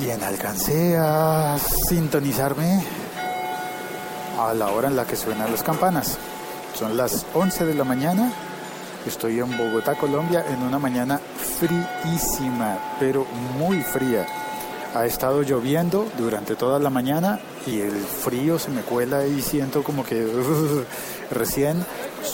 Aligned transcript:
Bien, 0.00 0.20
alcancé 0.24 0.96
a 0.98 1.56
sintonizarme 1.88 2.82
a 4.40 4.52
la 4.52 4.68
hora 4.70 4.88
en 4.88 4.96
la 4.96 5.04
que 5.04 5.14
suenan 5.14 5.52
las 5.52 5.62
campanas. 5.62 6.18
Son 6.76 6.96
las 6.96 7.24
11 7.32 7.64
de 7.64 7.74
la 7.74 7.84
mañana. 7.84 8.32
Estoy 9.06 9.38
en 9.38 9.56
Bogotá, 9.56 9.94
Colombia, 9.94 10.44
en 10.48 10.62
una 10.62 10.80
mañana 10.80 11.20
fríísima, 11.60 12.96
pero 12.98 13.24
muy 13.56 13.82
fría. 13.82 14.26
Ha 14.96 15.06
estado 15.06 15.42
lloviendo 15.42 16.08
durante 16.18 16.56
toda 16.56 16.80
la 16.80 16.90
mañana 16.90 17.38
y 17.64 17.80
el 17.80 17.92
frío 17.92 18.58
se 18.58 18.70
me 18.70 18.80
cuela 18.82 19.24
y 19.26 19.42
siento 19.42 19.84
como 19.84 20.04
que 20.04 20.26
recién 21.30 21.84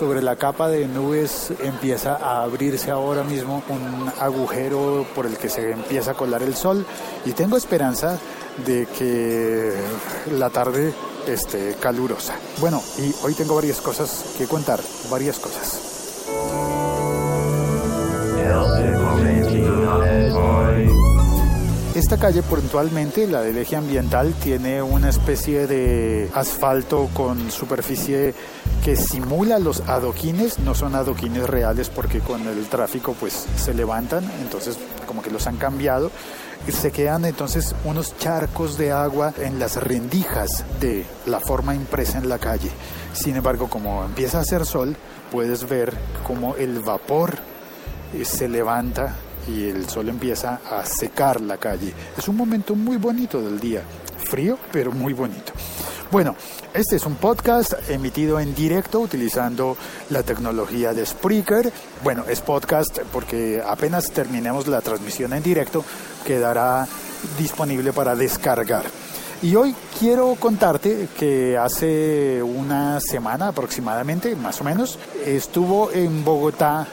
sobre 0.00 0.22
la 0.22 0.36
capa 0.36 0.68
de 0.68 0.88
nubes 0.88 1.52
empieza 1.62 2.16
a 2.16 2.42
abrirse 2.42 2.90
ahora 2.90 3.22
mismo 3.22 3.62
un 3.68 4.10
agujero 4.18 5.06
por 5.14 5.26
el 5.26 5.36
que 5.36 5.50
se 5.50 5.72
empieza 5.72 6.12
a 6.12 6.14
colar 6.14 6.42
el 6.42 6.56
sol 6.56 6.86
y 7.26 7.32
tengo 7.32 7.58
esperanza 7.58 8.18
de 8.64 8.86
que 8.86 9.74
la 10.38 10.48
tarde 10.48 10.94
esté 11.26 11.76
calurosa. 11.78 12.34
Bueno, 12.60 12.82
y 12.96 13.14
hoy 13.22 13.34
tengo 13.34 13.54
varias 13.54 13.82
cosas 13.82 14.24
que 14.38 14.46
contar, 14.46 14.80
varias 15.10 15.38
cosas. 15.38 15.89
Esta 22.10 22.26
calle 22.26 22.42
puntualmente, 22.42 23.28
la 23.28 23.40
del 23.40 23.56
eje 23.58 23.76
ambiental, 23.76 24.34
tiene 24.42 24.82
una 24.82 25.10
especie 25.10 25.68
de 25.68 26.28
asfalto 26.34 27.08
con 27.14 27.52
superficie 27.52 28.34
que 28.84 28.96
simula 28.96 29.60
los 29.60 29.82
adoquines, 29.82 30.58
no 30.58 30.74
son 30.74 30.96
adoquines 30.96 31.48
reales 31.48 31.88
porque 31.88 32.18
con 32.18 32.44
el 32.48 32.66
tráfico 32.66 33.14
pues 33.20 33.46
se 33.54 33.74
levantan, 33.74 34.28
entonces 34.42 34.76
como 35.06 35.22
que 35.22 35.30
los 35.30 35.46
han 35.46 35.56
cambiado 35.56 36.10
y 36.66 36.72
se 36.72 36.90
quedan 36.90 37.26
entonces 37.26 37.76
unos 37.84 38.18
charcos 38.18 38.76
de 38.76 38.90
agua 38.90 39.32
en 39.38 39.60
las 39.60 39.76
rendijas 39.76 40.64
de 40.80 41.06
la 41.26 41.38
forma 41.38 41.76
impresa 41.76 42.18
en 42.18 42.28
la 42.28 42.38
calle. 42.38 42.72
Sin 43.12 43.36
embargo, 43.36 43.70
como 43.70 44.04
empieza 44.04 44.38
a 44.38 44.40
hacer 44.40 44.66
sol, 44.66 44.96
puedes 45.30 45.68
ver 45.68 45.94
como 46.26 46.56
el 46.56 46.80
vapor 46.80 47.38
eh, 48.12 48.24
se 48.24 48.48
levanta 48.48 49.14
y 49.50 49.68
el 49.68 49.88
sol 49.88 50.08
empieza 50.08 50.60
a 50.70 50.84
secar 50.84 51.40
la 51.40 51.56
calle. 51.56 51.92
Es 52.16 52.28
un 52.28 52.36
momento 52.36 52.74
muy 52.74 52.96
bonito 52.96 53.40
del 53.40 53.58
día, 53.58 53.82
frío 54.24 54.58
pero 54.72 54.92
muy 54.92 55.12
bonito. 55.12 55.52
Bueno, 56.10 56.34
este 56.74 56.96
es 56.96 57.06
un 57.06 57.14
podcast 57.16 57.72
emitido 57.88 58.40
en 58.40 58.52
directo 58.54 58.98
utilizando 58.98 59.76
la 60.10 60.24
tecnología 60.24 60.92
de 60.92 61.06
Spreaker. 61.06 61.72
Bueno, 62.02 62.24
es 62.28 62.40
podcast 62.40 62.98
porque 63.12 63.62
apenas 63.64 64.10
terminemos 64.10 64.66
la 64.66 64.80
transmisión 64.80 65.32
en 65.32 65.42
directo 65.42 65.84
quedará 66.24 66.86
disponible 67.38 67.92
para 67.92 68.16
descargar. 68.16 68.86
Y 69.42 69.54
hoy 69.54 69.74
quiero 69.98 70.34
contarte 70.34 71.08
que 71.16 71.56
hace 71.56 72.42
una 72.42 73.00
semana 73.00 73.48
aproximadamente, 73.48 74.34
más 74.36 74.60
o 74.60 74.64
menos, 74.64 74.98
estuvo 75.24 75.92
en 75.92 76.24
Bogotá 76.24 76.86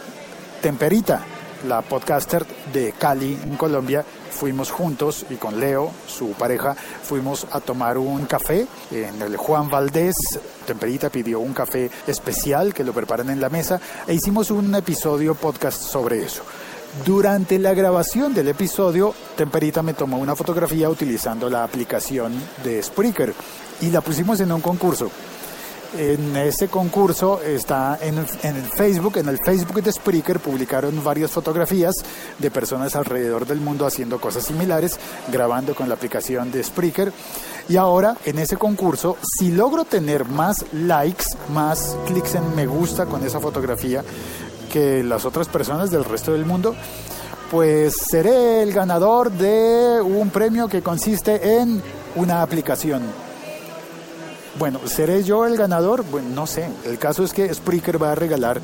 Temperita 0.62 1.26
la 1.66 1.82
podcaster 1.82 2.46
de 2.74 2.94
Cali, 2.94 3.38
en 3.44 3.56
Colombia, 3.56 4.04
fuimos 4.32 4.72
juntos 4.72 5.26
y 5.30 5.36
con 5.36 5.60
Leo, 5.60 5.92
su 6.08 6.30
pareja, 6.32 6.76
fuimos 6.76 7.48
a 7.52 7.60
tomar 7.60 7.98
un 7.98 8.26
café 8.26 8.68
en 8.92 9.22
el 9.22 9.38
Juan 9.38 9.70
Valdés. 9.70 10.16
Temperita 10.66 11.10
pidió 11.10 11.40
un 11.40 11.54
café 11.54 11.90
especial 12.06 12.74
que 12.74 12.84
lo 12.84 12.94
preparan 12.94 13.30
en 13.30 13.42
la 13.42 13.50
mesa 13.50 13.80
e 14.06 14.14
hicimos 14.14 14.52
un 14.52 14.74
episodio 14.76 15.36
podcast 15.36 15.82
sobre 15.82 16.24
eso. 16.24 16.44
Durante 17.06 17.60
la 17.60 17.74
grabación 17.74 18.34
del 18.34 18.48
episodio, 18.48 19.14
Temperita 19.36 19.84
me 19.84 19.94
tomó 19.94 20.18
una 20.18 20.36
fotografía 20.36 20.90
utilizando 20.90 21.50
la 21.50 21.64
aplicación 21.64 22.34
de 22.64 22.82
Spreaker 22.82 23.34
y 23.82 23.90
la 23.90 24.02
pusimos 24.02 24.40
en 24.40 24.52
un 24.52 24.62
concurso 24.62 25.12
en 25.96 26.36
ese 26.36 26.68
concurso 26.68 27.42
está 27.42 27.98
en, 28.02 28.18
el 28.18 28.64
Facebook, 28.76 29.18
en 29.18 29.30
el 29.30 29.40
Facebook 29.44 29.82
de 29.82 29.92
Spreaker 29.92 30.40
publicaron 30.40 31.04
varias 31.04 31.32
fotografías 31.32 31.96
de 32.38 32.52
personas 32.52 32.96
alrededor 32.96 33.46
del 33.46 33.60
mundo 33.60 33.86
haciendo 33.86 34.20
cosas 34.20 34.44
similares, 34.44 35.00
grabando 35.32 35.76
con 35.76 35.88
la 35.88 35.96
aplicación 35.96 36.52
de 36.52 36.64
Spreaker. 36.64 37.12
Y 37.70 37.78
ahora 37.78 38.18
en 38.26 38.40
ese 38.40 38.58
concurso, 38.58 39.18
si 39.22 39.52
logro 39.52 39.86
tener 39.86 40.26
más 40.26 40.66
likes, 40.74 41.26
más 41.54 41.98
clics 42.06 42.36
en 42.36 42.56
me 42.56 42.66
gusta 42.66 43.06
con 43.06 43.26
esa 43.26 43.40
fotografía 43.40 44.04
que 44.72 45.04
las 45.04 45.26
otras 45.26 45.48
personas 45.48 45.92
del 45.92 46.06
resto 46.06 46.34
del 46.34 46.46
mundo, 46.46 46.76
pues 47.52 47.96
seré 48.10 48.62
el 48.62 48.74
ganador 48.74 49.32
de 49.32 50.02
un 50.02 50.30
premio 50.30 50.68
que 50.68 50.82
consiste 50.82 51.60
en 51.60 51.82
una 52.16 52.42
aplicación 52.42 53.27
bueno, 54.58 54.80
¿seré 54.86 55.24
yo 55.24 55.46
el 55.46 55.58
ganador? 55.58 56.04
Bueno, 56.10 56.30
no 56.30 56.48
sé. 56.48 56.70
El 56.86 56.98
caso 56.98 57.24
es 57.24 57.34
que 57.34 57.54
Spreaker 57.54 58.02
va 58.02 58.12
a 58.12 58.16
regalar 58.16 58.62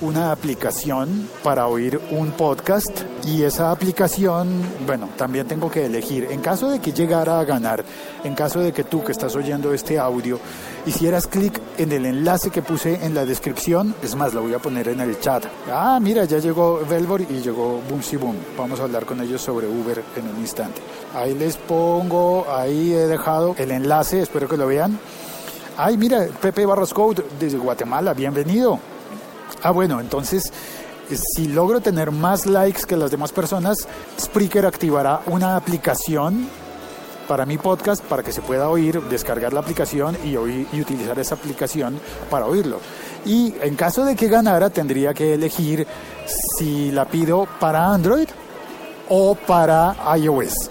una 0.00 0.30
aplicación 0.30 1.28
para 1.42 1.68
oír 1.68 2.00
un 2.10 2.32
podcast 2.32 2.90
y 3.24 3.42
esa 3.44 3.70
aplicación, 3.70 4.60
bueno, 4.86 5.08
también 5.16 5.46
tengo 5.46 5.70
que 5.70 5.86
elegir. 5.86 6.28
En 6.30 6.40
caso 6.40 6.68
de 6.70 6.80
que 6.80 6.92
llegara 6.92 7.40
a 7.40 7.44
ganar, 7.44 7.84
en 8.22 8.34
caso 8.34 8.60
de 8.60 8.72
que 8.72 8.84
tú 8.84 9.02
que 9.02 9.12
estás 9.12 9.34
oyendo 9.36 9.72
este 9.72 9.98
audio 9.98 10.38
hicieras 10.84 11.26
clic 11.26 11.60
en 11.78 11.92
el 11.92 12.04
enlace 12.06 12.50
que 12.50 12.62
puse 12.62 13.04
en 13.04 13.14
la 13.14 13.24
descripción, 13.24 13.94
es 14.02 14.14
más, 14.14 14.34
lo 14.34 14.42
voy 14.42 14.54
a 14.54 14.58
poner 14.58 14.88
en 14.88 15.00
el 15.00 15.18
chat. 15.18 15.44
Ah, 15.70 15.98
mira, 16.00 16.24
ya 16.24 16.38
llegó 16.38 16.80
Velvor 16.88 17.22
y 17.22 17.40
llegó 17.40 17.80
Boomsy 17.88 18.16
Boom. 18.16 18.36
Vamos 18.58 18.80
a 18.80 18.84
hablar 18.84 19.06
con 19.06 19.20
ellos 19.20 19.40
sobre 19.40 19.66
Uber 19.66 20.02
en 20.16 20.28
un 20.28 20.40
instante. 20.40 20.80
Ahí 21.14 21.34
les 21.34 21.56
pongo, 21.56 22.46
ahí 22.50 22.92
he 22.92 23.06
dejado 23.06 23.54
el 23.58 23.70
enlace, 23.70 24.20
espero 24.20 24.48
que 24.48 24.56
lo 24.56 24.66
vean. 24.66 24.98
Ay, 25.78 25.98
mira, 25.98 26.26
Pepe 26.40 26.64
Barros 26.64 26.94
desde 27.38 27.58
Guatemala, 27.58 28.14
bienvenido. 28.14 28.80
Ah, 29.62 29.72
bueno, 29.72 30.00
entonces, 30.00 30.50
si 31.10 31.48
logro 31.48 31.82
tener 31.82 32.10
más 32.10 32.46
likes 32.46 32.84
que 32.88 32.96
las 32.96 33.10
demás 33.10 33.30
personas, 33.30 33.86
Spreaker 34.18 34.64
activará 34.64 35.20
una 35.26 35.54
aplicación 35.54 36.48
para 37.28 37.44
mi 37.44 37.58
podcast 37.58 38.02
para 38.04 38.22
que 38.22 38.32
se 38.32 38.40
pueda 38.40 38.70
oír, 38.70 39.02
descargar 39.02 39.52
la 39.52 39.60
aplicación 39.60 40.16
y, 40.24 40.30
y 40.30 40.80
utilizar 40.80 41.18
esa 41.18 41.34
aplicación 41.34 42.00
para 42.30 42.46
oírlo. 42.46 42.80
Y 43.26 43.54
en 43.60 43.76
caso 43.76 44.06
de 44.06 44.16
que 44.16 44.28
ganara, 44.28 44.70
tendría 44.70 45.12
que 45.12 45.34
elegir 45.34 45.86
si 46.56 46.90
la 46.90 47.04
pido 47.04 47.46
para 47.60 47.92
Android 47.92 48.28
o 49.10 49.34
para 49.34 49.94
iOS. 50.16 50.70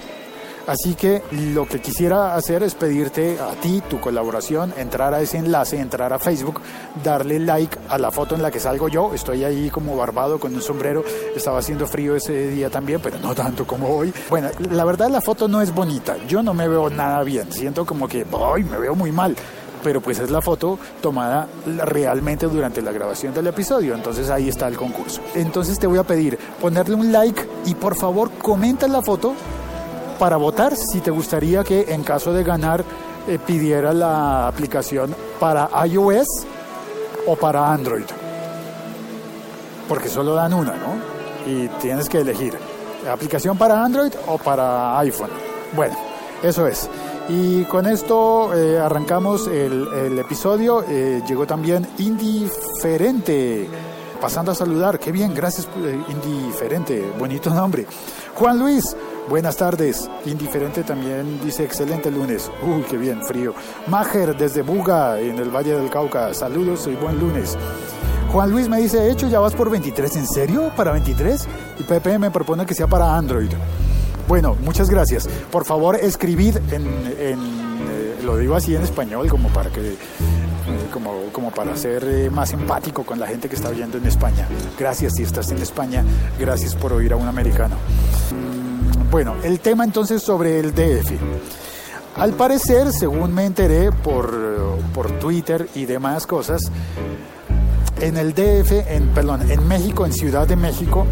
Así 0.67 0.95
que 0.95 1.21
lo 1.53 1.67
que 1.67 1.79
quisiera 1.79 2.35
hacer 2.35 2.63
es 2.63 2.73
pedirte 2.73 3.37
a 3.39 3.53
ti 3.61 3.83
tu 3.87 3.99
colaboración, 3.99 4.73
entrar 4.77 5.13
a 5.13 5.21
ese 5.21 5.37
enlace, 5.37 5.79
entrar 5.79 6.11
a 6.11 6.19
Facebook, 6.19 6.59
darle 7.03 7.39
like 7.39 7.77
a 7.87 7.97
la 7.97 8.11
foto 8.11 8.35
en 8.35 8.41
la 8.41 8.49
que 8.49 8.59
salgo 8.59 8.87
yo. 8.87 9.13
Estoy 9.13 9.43
ahí 9.43 9.69
como 9.69 9.95
barbado 9.95 10.39
con 10.39 10.55
un 10.55 10.61
sombrero. 10.61 11.03
Estaba 11.35 11.59
haciendo 11.59 11.85
frío 11.85 12.15
ese 12.15 12.49
día 12.49 12.69
también, 12.69 12.99
pero 13.01 13.19
no 13.19 13.35
tanto 13.35 13.67
como 13.67 13.89
hoy. 13.89 14.13
Bueno, 14.29 14.49
la 14.71 14.85
verdad 14.85 15.09
la 15.09 15.21
foto 15.21 15.47
no 15.47 15.61
es 15.61 15.73
bonita. 15.73 16.17
Yo 16.27 16.41
no 16.41 16.53
me 16.53 16.67
veo 16.67 16.89
nada 16.89 17.23
bien. 17.23 17.51
Siento 17.51 17.85
como 17.85 18.07
que, 18.07 18.25
¡ay! 18.55 18.63
Me 18.63 18.77
veo 18.77 18.95
muy 18.95 19.11
mal 19.11 19.35
pero 19.83 20.01
pues 20.01 20.17
es 20.17 20.31
la 20.31 20.41
foto 20.41 20.79
tomada 20.99 21.47
realmente 21.67 22.47
durante 22.47 22.81
la 22.81 22.91
grabación 22.91 23.35
del 23.35 23.45
episodio, 23.45 23.93
entonces 23.93 24.31
ahí 24.31 24.49
está 24.49 24.67
el 24.67 24.77
concurso. 24.77 25.21
Entonces 25.35 25.77
te 25.77 25.85
voy 25.85 25.99
a 25.99 26.03
pedir 26.03 26.39
ponerle 26.59 26.95
un 26.95 27.11
like 27.11 27.47
y 27.67 27.75
por 27.75 27.95
favor 27.95 28.31
comenta 28.41 28.87
la 28.87 29.03
foto 29.03 29.35
para 30.17 30.37
votar 30.37 30.75
si 30.75 31.01
te 31.01 31.11
gustaría 31.11 31.63
que 31.63 31.93
en 31.93 32.03
caso 32.03 32.33
de 32.33 32.43
ganar 32.43 32.83
eh, 33.27 33.39
pidiera 33.45 33.93
la 33.93 34.47
aplicación 34.47 35.15
para 35.39 35.69
iOS 35.85 36.27
o 37.27 37.35
para 37.35 37.71
Android. 37.71 38.05
Porque 39.87 40.09
solo 40.09 40.33
dan 40.35 40.53
una, 40.53 40.73
¿no? 40.73 41.51
Y 41.51 41.67
tienes 41.79 42.09
que 42.09 42.19
elegir 42.19 42.57
aplicación 43.11 43.57
para 43.57 43.83
Android 43.83 44.11
o 44.27 44.37
para 44.37 44.97
iPhone. 44.99 45.29
Bueno, 45.75 45.95
eso 46.43 46.67
es. 46.67 46.89
Y 47.29 47.63
con 47.63 47.87
esto 47.87 48.53
eh, 48.53 48.79
arrancamos 48.79 49.47
el, 49.47 50.17
episodio. 50.19 50.83
Eh, 50.87 51.21
llegó 51.27 51.45
también 51.45 51.87
Indiferente. 51.97 53.67
Pasando 54.21 54.51
a 54.51 54.55
saludar, 54.55 54.97
qué 54.97 55.11
bien, 55.11 55.33
gracias 55.35 55.67
Indiferente, 56.07 57.11
bonito 57.19 57.49
nombre. 57.49 57.85
Juan 58.33 58.57
Luis, 58.57 58.95
Buenas 59.27 59.57
tardes. 59.57 60.07
Indiferente 60.25 60.83
también 60.83 61.39
dice 61.43 61.63
excelente 61.63 62.11
lunes. 62.11 62.51
Uy, 62.61 62.83
qué 62.83 62.95
bien, 62.95 63.23
frío. 63.23 63.55
Majer 63.87 64.37
desde 64.37 64.61
Buga, 64.61 65.19
en 65.19 65.39
el 65.39 65.49
Valle 65.49 65.73
del 65.73 65.89
Cauca. 65.89 66.31
Saludos 66.35 66.85
y 66.85 66.95
buen 66.95 67.19
lunes. 67.19 67.57
Juan 68.31 68.51
Luis 68.51 68.69
me 68.69 68.79
dice, 68.79 69.09
hecho, 69.09 69.27
ya 69.27 69.39
vas 69.39 69.55
por 69.55 69.71
23. 69.71 70.15
¿En 70.17 70.27
serio? 70.27 70.71
¿Para 70.75 70.91
23? 70.91 71.47
Y 71.79 71.83
Pepe 71.83 72.19
me 72.19 72.29
propone 72.29 72.67
que 72.67 72.75
sea 72.75 72.85
para 72.85 73.17
Android. 73.17 73.49
Bueno, 74.27 74.55
muchas 74.61 74.91
gracias. 74.91 75.27
Por 75.51 75.65
favor, 75.65 75.95
escribid 75.95 76.57
en, 76.71 76.85
eh, 77.17 77.35
lo 78.23 78.37
digo 78.37 78.55
así 78.55 78.75
en 78.75 78.83
español, 78.83 79.27
como 79.27 79.49
para 79.49 79.71
que 79.71 79.93
eh, 79.93 79.95
como, 80.93 81.31
como, 81.31 81.49
para 81.49 81.75
ser 81.75 82.03
eh, 82.03 82.29
más 82.29 82.53
empático 82.53 83.03
con 83.03 83.19
la 83.19 83.27
gente 83.27 83.49
que 83.49 83.55
está 83.55 83.69
oyendo 83.69 83.97
en 83.97 84.05
España. 84.05 84.47
Gracias 84.77 85.13
si 85.15 85.23
estás 85.23 85.49
en 85.51 85.59
España, 85.59 86.03
gracias 86.39 86.75
por 86.75 86.93
oír 86.93 87.13
a 87.13 87.15
un 87.15 87.27
americano. 87.27 87.75
Bueno, 89.15 89.33
el 89.43 89.61
tema 89.61 89.85
entonces 89.85 90.21
sobre 90.21 90.59
el 90.59 90.75
DF. 90.75 91.13
Al 92.17 92.33
parecer, 92.33 92.91
según 92.91 93.33
me 93.33 93.45
enteré 93.45 93.93
por, 93.93 94.77
por 94.93 95.09
Twitter 95.19 95.69
y 95.73 95.85
demás 95.85 96.27
cosas, 96.27 96.69
en 98.01 98.17
el 98.17 98.33
DF, 98.33 98.73
en, 98.89 99.07
perdón, 99.13 99.49
en 99.49 99.65
México, 99.69 100.05
en 100.05 100.11
Ciudad 100.11 100.45
de 100.45 100.57
México, 100.57 101.07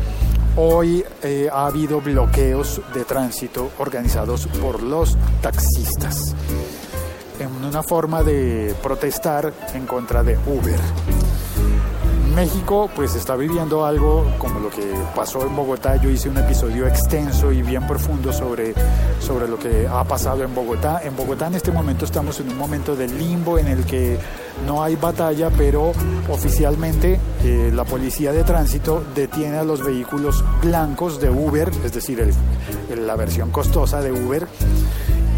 hoy 0.58 1.06
eh, 1.22 1.48
ha 1.50 1.66
habido 1.66 2.02
bloqueos 2.02 2.82
de 2.94 3.06
tránsito 3.06 3.72
organizados 3.78 4.48
por 4.48 4.84
los 4.84 5.18
taxistas 5.42 6.36
en 7.40 7.66
una 7.66 7.84
forma 7.84 8.22
de 8.22 8.76
protestar 8.84 9.54
en 9.74 9.86
contra 9.86 10.24
de 10.24 10.38
Uber. 10.46 11.23
México 12.36 12.90
pues 12.96 13.16
está 13.16 13.36
viviendo 13.36 13.86
algo 13.86 14.26
como 14.38 14.60
lo 14.60 14.70
que 14.70 14.94
pasó 15.16 15.46
en 15.46 15.56
Bogotá. 15.56 15.98
Yo 15.98 16.10
hice 16.10 16.30
un 16.30 16.38
episodio 16.38 16.88
extenso 16.88 17.52
y 17.52 17.62
bien 17.62 17.86
profundo 17.86 18.34
sobre, 18.34 18.74
sobre 19.20 19.48
lo 19.48 19.60
que 19.60 19.88
ha 19.88 20.04
pasado 20.04 20.44
en 20.44 20.54
Bogotá. 20.54 21.02
En 21.04 21.16
Bogotá 21.16 21.48
en 21.48 21.56
este 21.56 21.72
momento 21.72 22.06
estamos 22.06 22.40
en 22.40 22.50
un 22.50 22.58
momento 22.58 22.96
de 22.96 23.08
limbo 23.08 23.58
en 23.58 23.68
el 23.68 23.86
que 23.86 24.18
no 24.66 24.84
hay 24.84 24.96
batalla, 24.96 25.50
pero 25.56 25.92
oficialmente 26.30 27.20
eh, 27.44 27.72
la 27.74 27.84
policía 27.84 28.32
de 28.32 28.44
tránsito 28.44 29.04
detiene 29.14 29.58
a 29.58 29.64
los 29.64 29.84
vehículos 29.84 30.44
blancos 30.62 31.20
de 31.20 31.30
Uber, 31.30 31.72
es 31.84 31.94
decir, 31.94 32.34
la 32.96 33.16
versión 33.16 33.52
costosa 33.52 34.02
de 34.02 34.12
Uber, 34.12 34.48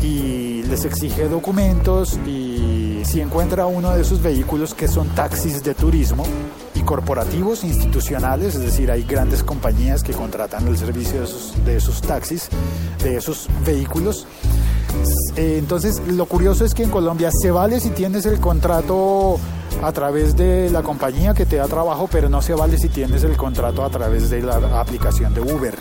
y 0.02 0.64
les 0.64 0.86
exige 0.86 1.28
documentos 1.28 2.20
y 2.28 3.02
si 3.06 3.22
encuentra 3.22 3.66
uno 3.66 3.92
de 3.92 4.02
esos 4.02 4.22
vehículos 4.22 4.74
que 4.74 4.88
son 4.88 5.08
taxis 5.10 5.64
de 5.64 5.74
turismo, 5.74 6.26
corporativos, 6.86 7.64
institucionales, 7.64 8.56
es 8.56 8.62
decir, 8.62 8.92
hay 8.92 9.04
grandes 9.04 9.44
compañías 9.44 10.04
que 10.04 10.14
contratan 10.14 10.68
el 10.68 10.78
servicio 10.78 11.26
de 11.66 11.76
esos, 11.76 12.02
taxis, 12.02 12.50
de 13.04 13.18
esos 13.18 13.48
vehículos. 13.66 14.28
Eh, 15.36 15.58
entonces, 15.60 16.02
lo 16.08 16.26
curioso 16.26 16.64
es 16.64 16.74
que 16.74 16.84
en 16.84 16.90
Colombia 16.90 17.32
se 17.32 17.52
vale 17.52 17.80
si 17.80 17.90
tienes 17.90 18.26
el 18.26 18.40
contrato 18.40 19.38
a 19.84 19.92
través 19.92 20.36
de 20.38 20.70
la 20.70 20.84
compañía 20.84 21.34
que 21.34 21.46
te 21.46 21.58
da 21.58 21.68
trabajo, 21.68 22.08
pero 22.10 22.30
no 22.30 22.42
se 22.42 22.54
vale 22.54 22.78
si 22.78 22.88
tienes 22.88 23.24
el 23.24 23.36
contrato 23.36 23.84
a 23.84 23.90
través 23.90 24.30
de 24.30 24.42
la 24.42 24.80
aplicación 24.80 25.34
de 25.34 25.42
Uber. 25.42 25.76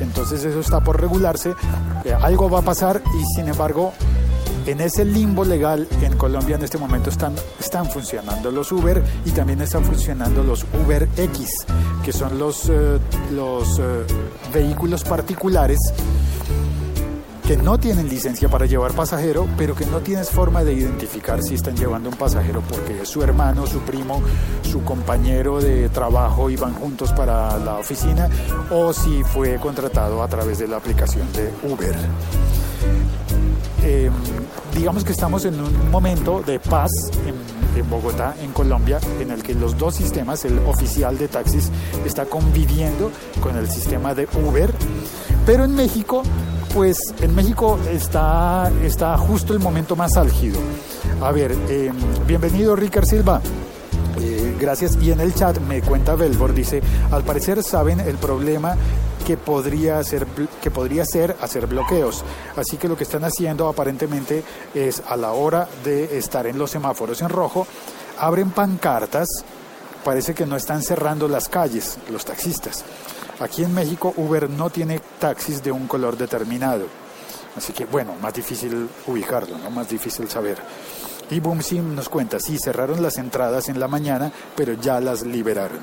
Entonces 0.00 0.44
eso 0.44 0.60
está 0.60 0.80
por 0.80 1.00
regularse, 1.00 1.54
eh, 2.04 2.14
algo 2.14 2.48
va 2.48 2.60
a 2.60 2.62
pasar 2.62 3.02
y 3.18 3.34
sin 3.34 3.48
embargo 3.48 3.92
en 4.66 4.80
ese 4.80 5.04
limbo 5.04 5.44
legal 5.44 5.86
en 6.02 6.16
Colombia 6.16 6.56
en 6.56 6.62
este 6.62 6.78
momento 6.78 7.10
están, 7.10 7.34
están 7.58 7.86
funcionando 7.90 8.50
los 8.50 8.70
Uber 8.72 9.02
y 9.24 9.30
también 9.30 9.60
están 9.60 9.84
funcionando 9.84 10.42
los 10.42 10.64
Uber 10.84 11.08
X, 11.16 11.66
que 12.04 12.12
son 12.12 12.38
los, 12.38 12.68
eh, 12.68 12.98
los 13.32 13.78
eh, 13.78 13.82
vehículos 14.52 15.04
particulares 15.04 15.78
que 17.50 17.56
no 17.56 17.78
tienen 17.78 18.08
licencia 18.08 18.48
para 18.48 18.66
llevar 18.66 18.92
pasajero, 18.92 19.48
pero 19.58 19.74
que 19.74 19.84
no 19.84 19.98
tienes 19.98 20.30
forma 20.30 20.62
de 20.62 20.72
identificar 20.72 21.42
si 21.42 21.56
están 21.56 21.76
llevando 21.76 22.08
un 22.08 22.14
pasajero 22.14 22.62
porque 22.62 23.02
es 23.02 23.08
su 23.08 23.24
hermano, 23.24 23.66
su 23.66 23.80
primo, 23.80 24.22
su 24.62 24.84
compañero 24.84 25.60
de 25.60 25.88
trabajo 25.88 26.48
y 26.48 26.54
van 26.54 26.74
juntos 26.74 27.12
para 27.12 27.58
la 27.58 27.78
oficina 27.78 28.28
o 28.70 28.92
si 28.92 29.24
fue 29.24 29.56
contratado 29.56 30.22
a 30.22 30.28
través 30.28 30.60
de 30.60 30.68
la 30.68 30.76
aplicación 30.76 31.26
de 31.32 31.50
Uber. 31.68 31.96
Em, 33.82 34.12
digamos 34.74 35.04
que 35.04 35.12
estamos 35.12 35.44
en 35.44 35.60
un 35.60 35.90
momento 35.90 36.42
de 36.42 36.58
paz 36.58 36.90
en, 37.26 37.88
Bogotá, 37.88 38.34
en 38.42 38.52
Colombia, 38.52 39.00
en 39.20 39.30
el 39.30 39.42
que 39.42 39.54
los 39.54 39.78
dos 39.78 39.94
sistemas, 39.94 40.44
el 40.44 40.58
oficial 40.60 41.16
de 41.16 41.28
taxis, 41.28 41.70
está 42.04 42.26
conviviendo 42.26 43.10
con 43.40 43.56
el 43.56 43.70
sistema 43.70 44.14
de 44.14 44.28
Uber, 44.34 44.70
pero 45.46 45.64
en 45.64 45.74
México, 45.74 46.22
pues 46.74 46.98
en 47.22 47.34
México 47.34 47.78
está, 47.90 48.70
está 48.84 49.16
justo 49.16 49.54
el 49.54 49.60
momento 49.60 49.96
más 49.96 50.16
álgido. 50.16 50.60
A 51.22 51.32
ver, 51.32 51.52
em, 51.68 51.94
bienvenido 52.26 52.76
Ricard 52.76 53.06
Silva. 53.06 53.40
Eh, 54.20 54.56
gracias. 54.60 54.98
Y 55.00 55.12
en 55.12 55.20
el 55.20 55.34
chat 55.34 55.58
me 55.60 55.80
cuenta 55.80 56.14
Belbor, 56.14 56.52
dice, 56.52 56.82
al 57.10 57.24
parecer 57.24 57.62
saben 57.62 58.00
el 58.00 58.16
problema 58.16 58.76
que 59.26 59.36
podría, 59.36 60.02
ser, 60.04 60.26
que 60.62 60.70
podría 60.70 61.04
ser 61.04 61.36
hacer 61.40 61.66
bloqueos. 61.66 62.24
Así 62.56 62.76
que 62.76 62.88
lo 62.88 62.96
que 62.96 63.04
están 63.04 63.24
haciendo 63.24 63.68
aparentemente 63.68 64.42
es 64.74 65.02
a 65.06 65.16
la 65.16 65.32
hora 65.32 65.68
de 65.84 66.18
estar 66.18 66.46
en 66.46 66.58
los 66.58 66.70
semáforos 66.70 67.20
en 67.22 67.28
rojo, 67.28 67.66
abren 68.18 68.50
pancartas, 68.50 69.28
parece 70.04 70.34
que 70.34 70.46
no 70.46 70.56
están 70.56 70.82
cerrando 70.82 71.28
las 71.28 71.48
calles 71.48 71.98
los 72.10 72.24
taxistas. 72.24 72.84
Aquí 73.40 73.64
en 73.64 73.74
México 73.74 74.12
Uber 74.16 74.50
no 74.50 74.68
tiene 74.70 75.00
taxis 75.18 75.62
de 75.62 75.72
un 75.72 75.86
color 75.86 76.16
determinado. 76.16 76.86
Así 77.56 77.72
que 77.72 77.84
bueno, 77.86 78.14
más 78.20 78.34
difícil 78.34 78.88
ubicarlo, 79.06 79.58
¿no? 79.58 79.70
más 79.70 79.88
difícil 79.88 80.28
saber. 80.28 80.58
Y 81.30 81.40
Boomsim 81.40 81.94
nos 81.94 82.08
cuenta, 82.08 82.40
sí, 82.40 82.58
cerraron 82.58 83.02
las 83.02 83.16
entradas 83.16 83.68
en 83.68 83.78
la 83.78 83.88
mañana, 83.88 84.32
pero 84.56 84.74
ya 84.74 85.00
las 85.00 85.22
liberaron. 85.22 85.80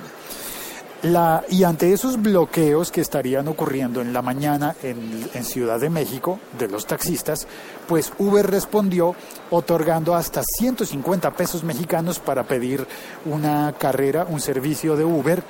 La, 1.04 1.44
y 1.50 1.64
ante 1.64 1.94
esos 1.94 2.20
bloqueos 2.20 2.92
que 2.92 3.02
estarían 3.02 3.48
ocurriendo 3.48 4.02
en 4.02 4.14
la 4.14 4.24
mañana 4.24 4.76
en, 4.82 5.28
Ciudad 5.44 5.80
de 5.80 5.90
México 5.90 6.40
de 6.58 6.68
los 6.68 6.88
taxistas, 6.88 7.48
pues 7.88 8.12
Uber 8.18 8.46
respondió 8.46 9.16
otorgando 9.52 10.16
hasta 10.16 10.42
150 10.44 11.32
pesos 11.32 11.64
mexicanos 11.64 12.20
para 12.20 12.44
pedir 12.44 12.86
una 13.26 13.74
carrera, 13.78 14.26
un 14.28 14.42
servicio 14.42 14.96
de 14.98 15.06
Uber. 15.06 15.44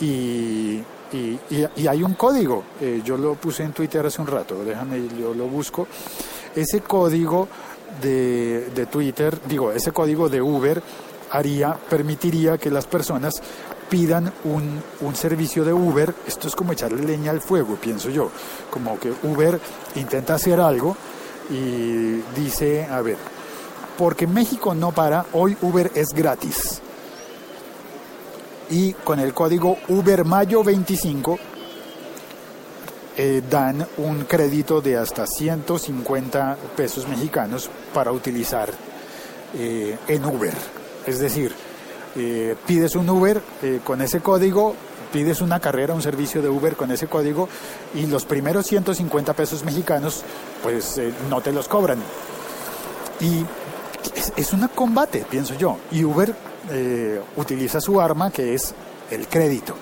Y, 0.00 0.82
y, 1.12 1.38
y, 1.50 1.86
hay 1.86 2.02
un 2.02 2.14
código, 2.14 2.62
eh, 2.80 3.02
yo 3.04 3.16
lo 3.16 3.34
puse 3.34 3.62
en 3.62 3.72
Twitter 3.72 4.04
hace 4.04 4.20
un 4.20 4.26
rato, 4.26 4.64
déjame, 4.64 5.08
yo 5.18 5.34
lo 5.34 5.46
busco, 5.46 5.86
ese 6.54 6.80
código 6.80 7.48
de, 8.00 8.70
de 8.74 8.86
Twitter, 8.86 9.38
digo, 9.46 9.72
ese 9.72 9.92
código 9.92 10.28
de 10.28 10.40
Uber 10.40 10.82
haría, 11.30 11.74
permitiría 11.74 12.58
que 12.58 12.70
las 12.70 12.86
personas 12.86 13.34
pidan 13.92 14.32
un, 14.44 14.82
un, 15.02 15.14
servicio 15.14 15.66
de 15.66 15.72
Uber, 15.74 16.14
esto 16.26 16.48
es 16.48 16.56
como 16.56 16.72
echarle 16.72 17.02
leña 17.04 17.30
al 17.30 17.42
fuego, 17.42 17.76
pienso 17.76 18.08
yo, 18.08 18.30
como 18.70 18.98
que 18.98 19.12
Uber 19.22 19.60
intenta 19.96 20.36
hacer 20.36 20.58
algo 20.60 20.96
y 21.50 22.22
dice, 22.34 22.86
a 22.86 23.02
ver, 23.02 23.18
porque 23.98 24.26
México 24.26 24.74
no 24.74 24.92
para, 24.92 25.26
hoy 25.34 25.58
Uber 25.60 25.90
es 25.94 26.08
gratis. 26.08 26.80
Y 28.70 28.94
con 28.94 29.20
el 29.20 29.34
código 29.34 29.76
Uber 29.88 30.24
Mayo 30.24 30.64
25 30.64 31.38
eh, 33.18 33.42
dan 33.50 33.86
un 33.98 34.24
crédito 34.24 34.80
de 34.80 34.96
hasta 34.96 35.26
150 35.26 36.56
pesos 36.74 37.06
mexicanos 37.06 37.68
para 37.92 38.10
utilizar 38.10 38.70
eh, 39.52 39.98
en 40.08 40.24
Uber. 40.24 40.54
Es 41.06 41.18
decir, 41.18 41.52
eh, 42.14 42.56
pides 42.66 42.94
un 42.94 43.08
Uber 43.08 43.40
eh, 43.62 43.80
con 43.82 44.02
ese 44.02 44.20
código, 44.20 44.74
pides 45.12 45.40
una 45.40 45.60
carrera, 45.60 45.94
un 45.94 46.02
servicio 46.02 46.42
de 46.42 46.48
Uber 46.48 46.76
con 46.76 46.90
ese 46.90 47.06
código 47.06 47.48
y 47.94 48.06
los 48.06 48.26
primeros 48.26 48.66
150 48.66 49.32
pesos 49.32 49.64
mexicanos 49.64 50.22
pues 50.62 50.98
eh, 50.98 51.12
no 51.30 51.40
te 51.40 51.52
los 51.52 51.68
cobran. 51.68 51.98
Y 53.20 53.44
es, 54.36 54.52
un 54.52 54.66
combate, 54.68 55.24
pienso 55.30 55.54
yo. 55.54 55.78
Y 55.90 56.04
Uber 56.04 56.34
utiliza 57.36 57.80
su 57.80 58.00
arma 58.00 58.30
que 58.30 58.54
es 58.54 58.74
el 59.10 59.28
crédito. 59.28 59.74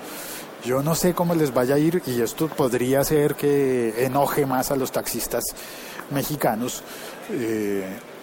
Yo 0.63 0.83
no 0.83 0.93
sé 0.93 1.13
cómo 1.13 1.33
les 1.33 1.53
vaya 1.53 1.75
a 1.75 1.79
ir 1.79 2.03
y 2.05 2.21
esto 2.21 2.47
podría 2.47 3.03
ser 3.03 3.35
que 3.35 4.05
enoje 4.05 4.45
más 4.45 4.71
a 4.71 4.75
los 4.75 4.91
taxistas 4.91 5.43
mexicanos 6.11 6.83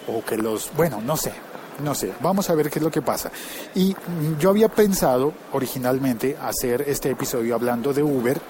o 0.07 0.25
que 0.25 0.37
los, 0.37 0.71
bueno, 0.77 1.01
no 1.01 1.17
sé, 1.17 1.33
no 1.83 1.95
sé, 1.95 2.13
vamos 2.21 2.51
a 2.51 2.55
ver 2.55 2.71
qué 2.71 2.79
es 2.79 2.83
lo 2.83 2.91
que 2.91 3.03
pasa. 3.03 3.31
Y 3.75 3.95
yo 4.39 4.51
había 4.51 4.69
pensado 4.69 5.33
originalmente 5.53 6.37
hacer 6.41 6.85
este 6.87 7.11
episodio 7.11 7.55
hablando 7.55 7.93
de 7.93 8.03
Uber 8.03 8.41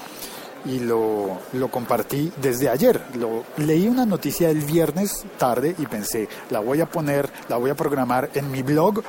y 0.64 0.80
lo, 0.80 1.38
lo, 1.52 1.70
compartí 1.70 2.32
desde 2.40 2.68
ayer. 2.68 3.00
Lo, 3.14 3.44
leí 3.58 3.88
una 3.88 4.06
noticia 4.06 4.50
el 4.50 4.60
viernes 4.60 5.24
tarde 5.38 5.74
y 5.78 5.86
pensé, 5.86 6.28
la 6.50 6.60
voy 6.60 6.80
a 6.80 6.86
poner, 6.86 7.28
la 7.48 7.56
voy 7.56 7.70
a 7.70 7.74
programar 7.74 8.30
en 8.34 8.50
mi 8.50 8.62
blog, 8.62 9.02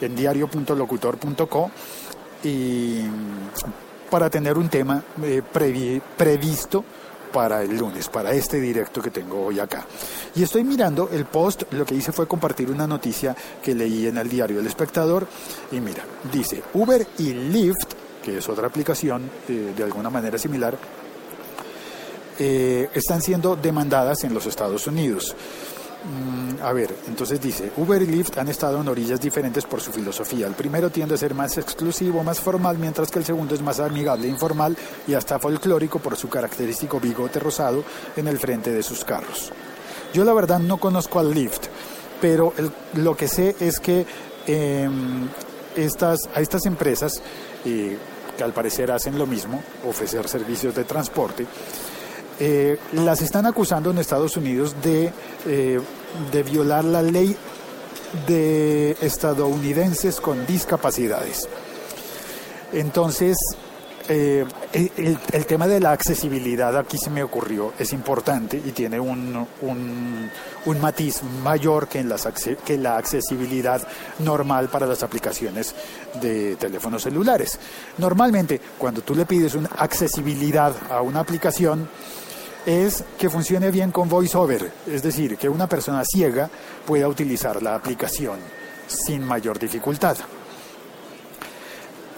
en 0.00 0.16
diario.locutor.co, 0.16 1.70
y 2.44 3.02
para 4.10 4.30
tener 4.30 4.56
un 4.56 4.68
tema 4.68 5.02
eh, 5.22 5.42
previsto 6.16 6.84
para 7.32 7.62
el 7.62 7.76
lunes, 7.76 8.08
para 8.08 8.32
este 8.32 8.60
directo 8.60 9.00
que 9.02 9.10
tengo 9.10 9.46
hoy 9.46 9.60
acá. 9.60 9.86
Y 10.34 10.42
estoy 10.42 10.64
mirando 10.64 11.08
el 11.12 11.24
post, 11.26 11.64
lo 11.72 11.84
que 11.84 11.94
hice 11.94 12.12
fue 12.12 12.26
compartir 12.26 12.70
una 12.70 12.86
noticia 12.86 13.36
que 13.62 13.74
leí 13.74 14.06
en 14.06 14.18
el 14.18 14.28
diario 14.28 14.60
El 14.60 14.66
Espectador 14.66 15.26
y 15.72 15.80
mira, 15.80 16.04
dice 16.32 16.62
Uber 16.74 17.06
y 17.18 17.32
Lyft, 17.34 17.94
que 18.22 18.38
es 18.38 18.48
otra 18.48 18.66
aplicación 18.66 19.30
eh, 19.48 19.72
de 19.76 19.84
alguna 19.84 20.10
manera 20.10 20.38
similar, 20.38 20.76
eh, 22.38 22.88
están 22.94 23.20
siendo 23.20 23.56
demandadas 23.56 24.22
en 24.24 24.32
los 24.32 24.46
Estados 24.46 24.86
Unidos. 24.86 25.34
Mm, 26.04 26.62
a 26.62 26.72
ver, 26.72 26.94
entonces 27.08 27.40
dice, 27.40 27.72
Uber 27.76 28.00
y 28.00 28.06
Lyft 28.06 28.38
han 28.38 28.48
estado 28.48 28.80
en 28.80 28.86
orillas 28.86 29.20
diferentes 29.20 29.64
por 29.64 29.80
su 29.80 29.90
filosofía. 29.90 30.46
El 30.46 30.54
primero 30.54 30.90
tiende 30.90 31.16
a 31.16 31.18
ser 31.18 31.34
más 31.34 31.58
exclusivo, 31.58 32.22
más 32.22 32.38
formal, 32.40 32.78
mientras 32.78 33.10
que 33.10 33.18
el 33.18 33.24
segundo 33.24 33.54
es 33.54 33.62
más 33.62 33.80
amigable, 33.80 34.28
informal 34.28 34.76
y 35.08 35.14
hasta 35.14 35.40
folclórico 35.40 35.98
por 35.98 36.16
su 36.16 36.28
característico 36.28 37.00
bigote 37.00 37.40
rosado 37.40 37.82
en 38.16 38.28
el 38.28 38.38
frente 38.38 38.70
de 38.70 38.82
sus 38.82 39.04
carros. 39.04 39.52
Yo 40.14 40.24
la 40.24 40.32
verdad 40.32 40.60
no 40.60 40.78
conozco 40.78 41.18
al 41.18 41.34
Lyft, 41.34 41.66
pero 42.20 42.52
lo 42.94 43.16
que 43.16 43.26
sé 43.26 43.56
es 43.58 43.80
que 43.80 44.06
em, 44.46 45.28
estas, 45.76 46.20
a 46.32 46.40
estas 46.40 46.64
empresas, 46.66 47.20
eh, 47.64 47.98
que 48.36 48.44
al 48.44 48.52
parecer 48.52 48.92
hacen 48.92 49.18
lo 49.18 49.26
mismo, 49.26 49.62
ofrecer 49.84 50.28
servicios 50.28 50.74
de 50.74 50.84
transporte, 50.84 51.44
eh, 52.40 52.78
las 52.92 53.22
están 53.22 53.46
acusando 53.46 53.90
en 53.90 53.98
Estados 53.98 54.36
Unidos 54.36 54.76
de, 54.82 55.12
eh, 55.46 55.80
de 56.32 56.42
violar 56.42 56.84
la 56.84 57.02
ley 57.02 57.36
de 58.26 58.96
estadounidenses 59.00 60.20
con 60.20 60.46
discapacidades. 60.46 61.48
Entonces, 62.72 63.36
eh, 64.08 64.46
el, 64.72 65.46
tema 65.46 65.66
de 65.66 65.80
la 65.80 65.92
accesibilidad 65.92 66.76
aquí 66.78 66.96
se 66.96 67.10
me 67.10 67.22
ocurrió, 67.22 67.74
es 67.78 67.92
importante 67.92 68.56
y 68.56 68.72
tiene 68.72 68.98
un, 68.98 69.46
un, 69.60 70.80
matiz 70.80 71.22
mayor 71.42 71.88
que, 71.88 72.00
en 72.00 72.08
las, 72.08 72.26
que 72.64 72.78
la 72.78 72.96
accesibilidad 72.96 73.86
normal 74.20 74.68
para 74.68 74.86
las 74.86 75.02
aplicaciones 75.02 75.74
de 76.20 76.56
teléfonos 76.56 77.02
celulares. 77.02 77.58
Normalmente, 77.98 78.60
cuando 78.78 79.02
tú 79.02 79.14
le 79.14 79.26
pides 79.26 79.54
una 79.54 79.70
accesibilidad 79.76 80.74
a 80.90 81.02
una 81.02 81.20
aplicación, 81.20 81.88
es 82.64 83.04
que 83.18 83.30
funcione 83.30 83.70
bien 83.70 83.90
con 83.90 84.08
VoiceOver, 84.08 84.72
es 84.86 85.02
decir, 85.02 85.36
que 85.36 85.48
una 85.48 85.66
persona 85.66 86.02
ciega 86.04 86.50
pueda 86.86 87.08
utilizar 87.08 87.62
la 87.62 87.74
aplicación 87.74 88.38
sin 88.86 89.22
mayor 89.24 89.58
dificultad. 89.58 90.16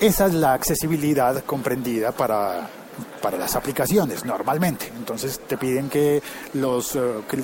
Esa 0.00 0.28
es 0.28 0.32
la 0.32 0.54
accesibilidad 0.54 1.44
comprendida 1.44 2.10
para, 2.12 2.70
las 3.38 3.54
aplicaciones 3.54 4.24
normalmente. 4.24 4.90
Entonces 4.96 5.40
te 5.40 5.58
piden 5.58 5.90
que, 5.90 6.22
los, 6.54 6.96
eh, 6.96 7.00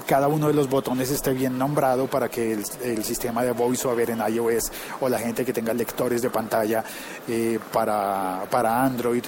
cada 0.06 0.26
uno 0.28 0.46
de 0.46 0.54
los 0.54 0.66
botones 0.66 1.10
esté 1.10 1.34
bien 1.34 1.58
nombrado 1.58 2.06
para 2.06 2.30
que 2.30 2.54
el, 2.82 3.04
sistema 3.04 3.44
de 3.44 3.52
VoiceOver 3.52 4.08
en 4.08 4.20
iOS 4.26 4.72
o 5.02 5.08
la 5.10 5.18
gente 5.18 5.44
que 5.44 5.52
tenga 5.52 5.74
lectores 5.74 6.22
de 6.22 6.30
pantalla 6.30 6.82
eh, 7.28 7.58
para, 7.70 8.44
para 8.50 8.82
Android 8.82 9.24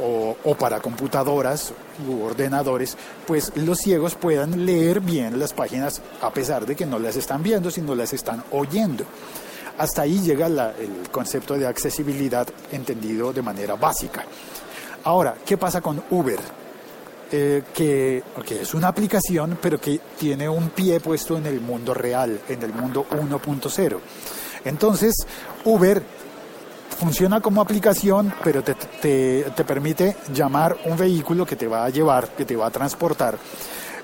o, 0.00 0.36
o, 0.44 0.54
para 0.54 0.78
computadoras 0.78 1.72
u 2.08 2.22
ordenadores, 2.22 2.96
pues 3.26 3.50
los 3.56 3.78
ciegos 3.78 4.14
puedan 4.14 4.64
leer 4.64 5.00
bien 5.00 5.40
las 5.40 5.52
páginas 5.52 6.00
a 6.22 6.30
pesar 6.30 6.66
de 6.66 6.76
que 6.76 6.86
no 6.86 7.00
las 7.00 7.16
están 7.16 7.42
viendo, 7.42 7.68
sino 7.68 7.96
las 7.96 8.12
están 8.12 8.44
oyendo. 8.52 9.04
Hasta 9.80 10.02
ahí 10.02 10.20
llega 10.20 10.46
el 10.46 11.08
concepto 11.10 11.56
de 11.56 11.66
accesibilidad 11.66 12.46
entendido 12.70 13.32
de 13.32 13.40
manera 13.40 13.76
básica. 13.76 14.26
Ahora, 15.04 15.36
¿qué 15.42 15.56
pasa 15.56 15.80
con 15.80 16.02
Uber? 16.10 16.38
Eh, 17.32 17.62
que, 17.72 18.22
es 18.60 18.74
una 18.74 18.88
aplicación, 18.88 19.56
pero 19.62 19.80
que 19.80 19.98
tiene 20.18 20.50
un 20.50 20.68
pie 20.68 21.00
puesto 21.00 21.38
en 21.38 21.46
el 21.46 21.62
mundo 21.62 21.94
real, 21.94 22.42
en 22.50 22.62
el 22.62 22.74
mundo 22.74 23.06
1.0. 23.10 23.98
Entonces, 24.66 25.14
Uber 25.64 26.02
funciona 26.98 27.40
como 27.40 27.62
aplicación, 27.62 28.34
pero 28.44 28.62
te, 28.62 28.74
te, 28.74 29.64
permite 29.64 30.14
llamar 30.34 30.76
un 30.84 30.98
vehículo 30.98 31.46
que 31.46 31.56
te 31.56 31.66
va 31.66 31.86
a 31.86 31.88
llevar, 31.88 32.28
que 32.36 32.44
te 32.44 32.54
va 32.54 32.66
a 32.66 32.70
transportar. 32.70 33.38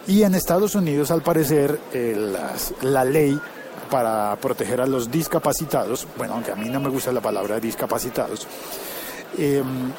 Y 0.06 0.22
en 0.22 0.36
Estados 0.36 0.74
Unidos, 0.74 1.10
al 1.10 1.20
parecer, 1.20 1.78
la 2.80 3.04
ley 3.04 3.38
para 3.90 4.36
proteger 4.36 4.80
a 4.80 4.86
los 4.86 5.10
discapacitados, 5.10 6.06
bueno, 6.16 6.34
aunque 6.34 6.52
a 6.52 6.56
mí 6.56 6.68
no 6.68 6.80
me 6.80 6.88
gusta 6.88 7.12
la 7.12 7.20
palabra 7.20 7.60
discapacitados, 7.60 8.46
em, 9.38 9.90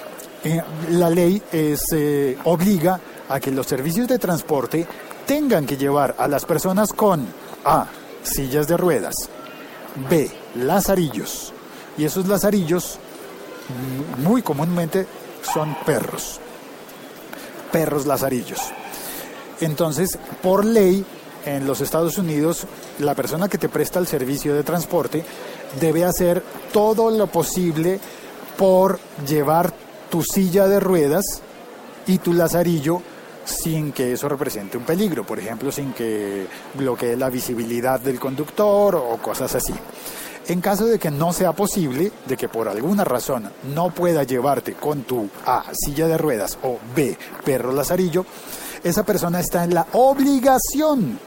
eh, 0.44 0.62
la 0.92 1.10
ley 1.10 1.42
eh, 1.52 2.38
obliga 2.46 3.00
a 3.30 3.40
que 3.40 3.52
los 3.52 3.68
servicios 3.68 4.08
de 4.08 4.20
transporte 4.20 4.88
tengan 5.26 5.66
que 5.66 5.78
llevar 5.78 6.16
a 6.18 6.28
las 6.28 6.46
personas 6.46 6.94
con 6.94 7.28
A, 7.66 7.88
sillas 8.24 8.68
de 8.68 8.78
ruedas, 8.78 9.16
B, 10.10 10.30
lazarillos, 10.56 11.54
y 11.98 12.06
esos 12.06 12.28
lazarillos 12.28 13.00
mm, 14.18 14.24
muy 14.24 14.42
comúnmente 14.42 15.06
son 15.42 15.76
perros, 15.86 16.40
perros 17.72 18.06
lazarillos. 18.06 18.62
Entonces, 19.60 20.18
por 20.42 20.64
ley, 20.64 21.04
en 21.48 21.66
los 21.66 21.82
Estados 21.82 22.18
Unidos, 22.18 22.66
la 23.00 23.16
persona 23.16 23.48
que 23.48 23.58
te 23.58 23.70
presta 23.70 24.00
el 24.00 24.08
servicio 24.08 24.54
de 24.54 24.64
transporte 24.64 25.24
debe 25.80 26.04
hacer 26.04 26.44
todo 26.74 27.10
lo 27.10 27.28
posible 27.28 28.00
por 28.58 29.00
llevar 29.26 29.74
tu 30.10 30.24
silla 30.24 30.68
de 30.68 30.80
ruedas 30.80 31.42
y 32.06 32.18
tu 32.18 32.34
lazarillo 32.34 33.02
sin 33.46 33.94
que 33.94 34.12
eso 34.12 34.28
represente 34.28 34.78
un 34.78 34.84
peligro, 34.84 35.26
por 35.26 35.40
ejemplo, 35.40 35.72
sin 35.72 35.94
que 35.94 36.48
bloquee 36.74 37.16
la 37.16 37.30
visibilidad 37.30 38.00
del 38.00 38.20
conductor 38.20 38.96
o 38.96 39.18
cosas 39.18 39.56
así. 39.56 39.74
En 40.50 40.62
caso 40.62 40.86
de 40.86 41.00
que 41.00 41.12
no 41.12 41.34
sea 41.34 41.54
posible, 41.54 42.12
de 42.26 42.38
que 42.38 42.50
por 42.50 42.68
alguna 42.68 43.04
razón 43.04 43.50
no 43.74 43.90
pueda 43.90 44.24
llevarte 44.24 44.74
con 44.74 45.04
tu 45.04 45.30
A, 45.46 45.66
silla 45.74 46.08
de 46.08 46.18
ruedas 46.18 46.58
o 46.64 46.78
B, 46.96 47.18
perro 47.44 47.74
lazarillo, 47.74 48.26
esa 48.84 49.04
persona 49.04 49.40
está 49.40 49.64
en 49.64 49.74
la 49.74 49.88
obligación 49.94 51.20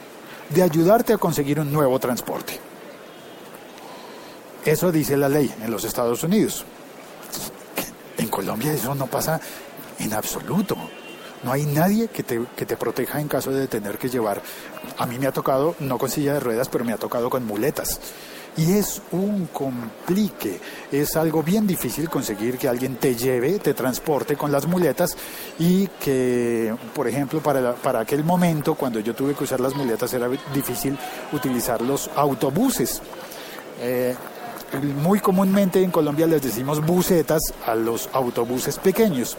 de 0.50 0.62
ayudarte 0.62 1.12
a 1.12 1.18
conseguir 1.18 1.60
un 1.60 1.72
nuevo 1.72 1.98
transporte. 1.98 2.58
Eso 4.64 4.92
dice 4.92 5.16
la 5.16 5.28
ley 5.28 5.52
en 5.62 5.70
los 5.70 5.84
Estados 5.84 6.22
Unidos. 6.22 6.64
En 8.18 8.28
Colombia 8.28 8.72
eso 8.72 8.94
no 8.94 9.06
pasa 9.06 9.40
en 9.98 10.12
absoluto. 10.12 10.76
No 11.42 11.52
hay 11.52 11.64
nadie 11.64 12.08
que 12.08 12.22
te, 12.22 12.44
que 12.54 12.66
te 12.66 12.76
proteja 12.76 13.20
en 13.20 13.28
caso 13.28 13.50
de 13.50 13.66
tener 13.66 13.96
que 13.96 14.10
llevar. 14.10 14.42
A 14.98 15.06
mí 15.06 15.18
me 15.18 15.26
ha 15.26 15.32
tocado, 15.32 15.74
no 15.80 15.96
con 15.96 16.10
silla 16.10 16.34
de 16.34 16.40
ruedas, 16.40 16.68
pero 16.68 16.84
me 16.84 16.92
ha 16.92 16.98
tocado 16.98 17.30
con 17.30 17.46
muletas. 17.46 17.98
Y 18.60 18.72
es 18.74 19.00
un 19.12 19.46
complique, 19.46 20.60
es 20.92 21.16
algo 21.16 21.42
bien 21.42 21.66
difícil 21.66 22.10
conseguir 22.10 22.58
que 22.58 22.68
alguien 22.68 22.96
te 22.96 23.16
lleve, 23.16 23.58
te 23.58 23.72
transporte 23.72 24.36
con 24.36 24.52
las 24.52 24.66
muletas 24.66 25.16
y 25.58 25.86
que, 25.86 26.74
por 26.94 27.08
ejemplo, 27.08 27.40
para, 27.40 27.74
para 27.74 28.00
aquel 28.00 28.22
momento, 28.22 28.74
cuando 28.74 29.00
yo 29.00 29.14
tuve 29.14 29.34
que 29.34 29.44
usar 29.44 29.60
las 29.60 29.74
muletas, 29.74 30.12
era 30.12 30.28
difícil 30.52 30.94
utilizar 31.32 31.80
los 31.80 32.10
autobuses. 32.14 33.00
Eh, 33.80 34.14
muy 35.02 35.20
comúnmente 35.20 35.82
en 35.82 35.90
Colombia 35.90 36.26
les 36.26 36.42
decimos 36.42 36.84
busetas 36.84 37.40
a 37.66 37.74
los 37.74 38.10
autobuses 38.12 38.78
pequeños. 38.78 39.38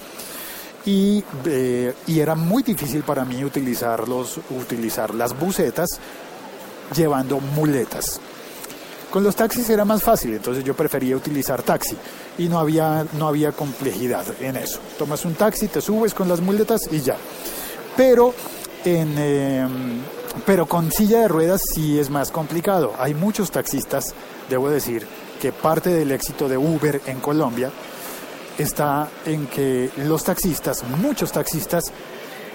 Y, 0.84 1.24
eh, 1.46 1.94
y, 2.08 2.20
era 2.20 2.34
muy 2.34 2.64
difícil 2.64 3.04
para 3.04 3.24
mí 3.24 3.44
utilizarlos, 3.44 4.40
utilizar 4.50 5.14
las 5.14 5.38
busetas 5.38 6.00
llevando 6.96 7.40
muletas. 7.40 8.20
Con 9.12 9.24
los 9.26 9.36
taxis 9.36 9.70
era 9.70 9.84
más 9.84 10.02
fácil, 10.02 10.34
entonces 10.34 10.64
yo 10.64 10.74
prefería 10.74 11.18
utilizar 11.18 11.62
taxi 11.64 11.98
y 12.38 12.48
no 12.48 12.58
había, 12.58 13.06
no 13.20 13.28
había 13.28 13.52
complejidad 13.52 14.26
en 14.40 14.56
eso. 14.56 14.80
Tomas 14.98 15.26
un 15.26 15.36
taxi, 15.36 15.68
te 15.68 15.82
subes 15.82 16.14
con 16.14 16.30
las 16.30 16.40
muletas 16.40 16.82
y 16.90 17.02
ya. 17.02 17.18
Pero, 17.98 18.34
en, 18.86 19.18
em, 19.18 20.02
pero 20.46 20.66
con 20.66 20.94
silla 20.94 21.20
de 21.20 21.28
ruedas 21.28 21.62
sí 21.76 22.00
es 22.00 22.10
más 22.10 22.32
complicado. 22.32 22.94
Hay 22.98 23.14
muchos 23.14 23.52
taxistas, 23.52 24.14
debo 24.50 24.70
decir, 24.70 25.06
que 25.42 25.52
parte 25.52 25.90
del 25.90 26.12
éxito 26.14 26.48
de 26.48 26.58
Uber 26.58 27.02
en 27.06 27.20
Colombia 27.20 27.70
está 28.58 29.10
en 29.26 29.48
que 29.48 29.90
los 29.98 30.24
taxistas, 30.24 30.84
muchos 31.02 31.34
taxistas, 31.34 31.92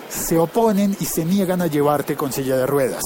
se 0.08 0.38
oponen 0.38 0.96
y 1.00 1.04
se 1.04 1.24
niegan 1.26 1.60
a 1.60 1.66
llevarte 1.66 2.16
con 2.16 2.32
silla 2.32 2.56
de 2.56 2.66
ruedas. 2.66 3.02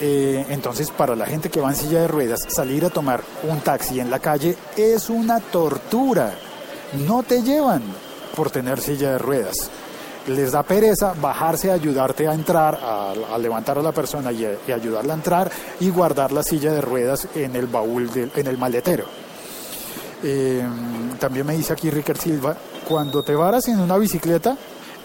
Eh, 0.00 0.46
entonces, 0.50 0.90
para 0.90 1.16
la 1.16 1.26
gente 1.26 1.50
que 1.50 1.60
va 1.60 1.70
en 1.70 1.76
silla 1.76 2.02
de 2.02 2.08
ruedas, 2.08 2.40
salir 2.48 2.84
a 2.84 2.90
tomar 2.90 3.22
un 3.48 3.60
taxi 3.60 3.98
en 3.98 4.10
la 4.10 4.20
calle 4.20 4.56
es 4.76 5.10
una 5.10 5.40
tortura. 5.40 6.32
No 7.06 7.22
te 7.22 7.42
llevan 7.42 7.82
por 8.36 8.50
tener 8.50 8.80
silla 8.80 9.12
de 9.12 9.18
ruedas. 9.18 9.70
Les 10.28 10.52
da 10.52 10.62
pereza 10.62 11.14
bajarse 11.20 11.70
a 11.70 11.74
ayudarte 11.74 12.28
a 12.28 12.34
entrar, 12.34 12.78
a, 12.80 13.38
levantar 13.38 13.78
a 13.78 13.82
la 13.82 13.92
persona 13.92 14.30
y, 14.30 14.44
ayudarla 14.70 15.14
a 15.14 15.16
entrar 15.16 15.50
y 15.80 15.90
guardar 15.90 16.32
la 16.32 16.42
silla 16.42 16.72
de 16.72 16.80
ruedas 16.80 17.26
en 17.34 17.56
el 17.56 17.66
baúl, 17.66 18.08
en 18.14 18.46
el 18.46 18.58
maletero. 18.58 19.06
Eh, 20.22 20.62
también 21.18 21.46
me 21.46 21.56
dice 21.56 21.72
aquí 21.72 21.90
Ricker 21.90 22.18
Silva, 22.18 22.56
cuando 22.86 23.22
te 23.22 23.34
varas 23.34 23.68
en 23.68 23.80
una 23.80 23.96
bicicleta, 23.96 24.56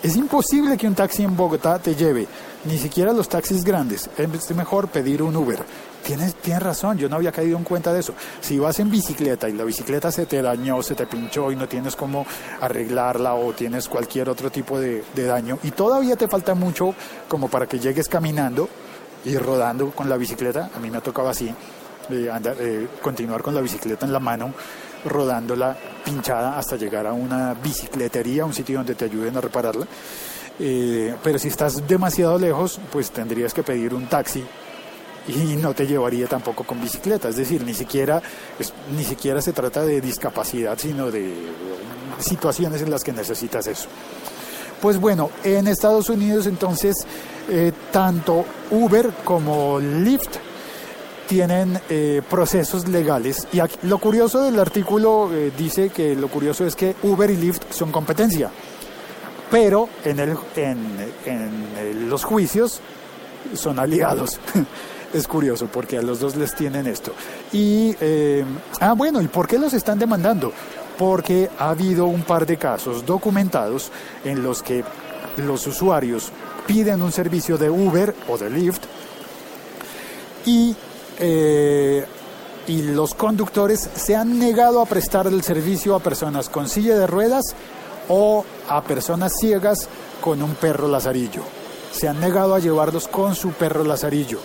es 0.02 0.16
imposible 0.16 0.78
que 0.78 0.88
un 0.88 0.96
taxi 0.96 1.24
en 1.24 1.36
Bogotá 1.36 1.80
te 1.80 1.96
lleve, 1.96 2.28
ni 2.66 2.78
siquiera 2.78 3.14
los 3.14 3.30
taxis 3.30 3.64
grandes. 3.64 4.10
Es 4.18 4.56
mejor 4.56 4.88
pedir 4.88 5.22
un 5.22 5.36
Uber. 5.36 5.64
Tienes, 6.04 6.36
tienes 6.36 6.62
razón, 6.62 6.98
yo 6.98 7.08
no 7.08 7.16
había 7.16 7.32
caído 7.32 7.58
en 7.58 7.64
cuenta 7.64 7.94
de 7.94 8.02
eso. 8.02 8.14
Si 8.42 8.60
vas 8.60 8.80
en 8.80 8.92
bicicleta 8.92 9.48
y 9.48 9.54
la 9.54 9.64
bicicleta 9.64 10.12
se 10.12 10.26
te 10.26 10.42
dañó, 10.42 10.84
se 10.84 10.96
te 10.96 11.06
pinchó 11.06 11.52
y 11.52 11.56
no 11.56 11.68
tienes 11.68 11.96
cómo 11.96 12.26
arreglarla 12.60 13.36
o 13.36 13.54
tienes 13.54 13.88
cualquier 13.88 14.28
otro 14.28 14.50
tipo 14.50 14.80
de, 14.80 15.04
daño 15.16 15.60
y 15.64 15.72
todavía 15.72 16.18
te 16.18 16.28
falta 16.28 16.56
mucho 16.56 16.94
como 17.30 17.48
para 17.48 17.68
que 17.68 17.80
llegues 17.80 18.10
caminando, 18.10 18.68
ir 19.24 19.42
rodando 19.42 19.92
con 19.92 20.10
la 20.10 20.18
bicicleta, 20.18 20.70
a 20.76 20.80
mí 20.80 20.90
me 20.90 20.98
ha 20.98 21.02
tocado 21.02 21.30
así, 21.30 21.54
eh, 22.10 22.30
andar, 22.30 22.58
eh, 22.60 22.90
continuar 23.02 23.42
con 23.42 23.56
la 23.56 23.62
bicicleta 23.62 24.06
en 24.06 24.12
la 24.12 24.20
mano, 24.20 24.54
rodándola 25.06 25.78
pinchada 26.04 26.58
hasta 26.58 26.76
llegar 26.76 27.08
a 27.08 27.14
una 27.14 27.54
bicicletería, 27.54 28.44
un 28.44 28.54
sitio 28.54 28.78
donde 28.78 28.96
te 28.96 29.06
ayuden 29.06 29.38
a 29.38 29.42
repararla. 29.42 29.88
Eh, 30.60 31.16
pero 31.24 31.40
si 31.40 31.48
estás 31.48 31.88
demasiado 31.88 32.38
lejos, 32.38 32.80
pues 32.92 33.12
tendrías 33.12 33.54
que 33.54 33.64
pedir 33.64 33.94
un 33.94 34.08
taxi 34.08 34.44
y 35.28 35.56
no 35.56 35.74
te 35.74 35.88
llevaría 35.88 36.28
tampoco 36.28 36.64
con 36.64 36.82
bicicleta. 36.82 37.30
Es 37.30 37.36
decir, 37.36 37.64
ni 37.64 37.74
siquiera, 37.74 38.22
ni 38.96 39.04
siquiera 39.04 39.42
se 39.42 39.54
trata 39.54 39.84
de 39.84 40.02
discapacidad, 40.02 40.78
sino 40.78 41.10
de 41.12 41.34
situaciones 42.20 42.82
en 42.82 42.92
las 42.92 43.04
que 43.04 43.14
necesitas 43.14 43.68
eso. 43.68 43.88
Pues 44.82 45.00
bueno, 45.00 45.30
en 45.44 45.68
Estados 45.68 46.10
Unidos 46.10 46.46
entonces 46.46 46.96
eh, 47.50 47.72
tanto 47.92 48.46
Uber 48.70 49.12
como 49.24 49.80
Lyft 49.80 50.38
tienen 51.28 51.80
eh, 51.90 52.22
procesos 52.30 52.88
legales 52.88 53.48
y 53.54 53.60
lo 53.88 53.98
curioso 53.98 54.42
del 54.42 54.60
artículo 54.60 55.30
eh, 55.34 55.52
dice 55.58 55.90
que 55.90 56.16
lo 56.16 56.28
curioso 56.28 56.66
es 56.66 56.76
que 56.76 56.96
Uber 57.04 57.30
y 57.30 57.38
Lyft 57.38 57.72
son 57.72 57.92
competencia, 57.92 58.52
pero 59.54 59.88
en, 60.04 60.36
los 62.10 62.24
juicios 62.24 62.82
son 63.54 63.78
aliados. 63.78 64.40
es 65.14 65.28
curioso 65.28 65.68
porque 65.72 66.00
a 66.00 66.02
los 66.02 66.20
dos 66.20 66.36
les 66.36 66.56
tienen 66.56 66.88
esto. 66.88 67.14
Y, 67.52 67.96
eh, 68.02 68.44
ah, 68.80 68.94
bueno, 68.94 69.22
¿y 69.22 69.28
por 69.28 69.48
qué 69.48 69.60
los 69.60 69.76
están 69.76 70.00
demandando? 70.00 70.52
Porque 70.98 71.52
ha 71.60 71.70
habido 71.70 72.08
un 72.08 72.24
par 72.24 72.48
de 72.48 72.58
casos 72.58 73.06
documentados 73.06 73.92
en 74.26 74.42
los 74.42 74.64
que 74.64 74.84
los 75.38 75.68
usuarios 75.68 76.32
piden 76.66 77.04
un 77.04 77.12
servicio 77.12 77.56
de 77.56 77.70
Uber 77.70 78.16
o 78.28 78.40
de 78.40 78.50
Lyft 78.50 78.82
y, 80.48 80.76
eh, 81.20 82.04
y 82.66 82.82
los 82.82 83.14
conductores 83.14 83.88
se 83.94 84.16
han 84.16 84.40
negado 84.40 84.82
a 84.82 84.88
prestar 84.88 85.28
el 85.28 85.44
servicio 85.44 85.94
a 85.94 86.00
personas 86.00 86.50
con 86.50 86.68
silla 86.68 86.98
de 86.98 87.06
ruedas 87.06 87.56
o 88.10 88.46
a 88.68 88.82
personas 88.84 89.34
ciegas 89.40 89.88
con 90.22 90.42
un 90.42 90.56
perro 90.56 90.88
lazarillo. 90.88 91.42
Se 91.92 92.08
han 92.08 92.20
negado 92.20 92.56
a 92.56 92.60
llevarlos 92.60 93.08
con 93.08 93.36
su 93.36 93.52
perro 93.52 93.84
lazarillo 93.84 94.40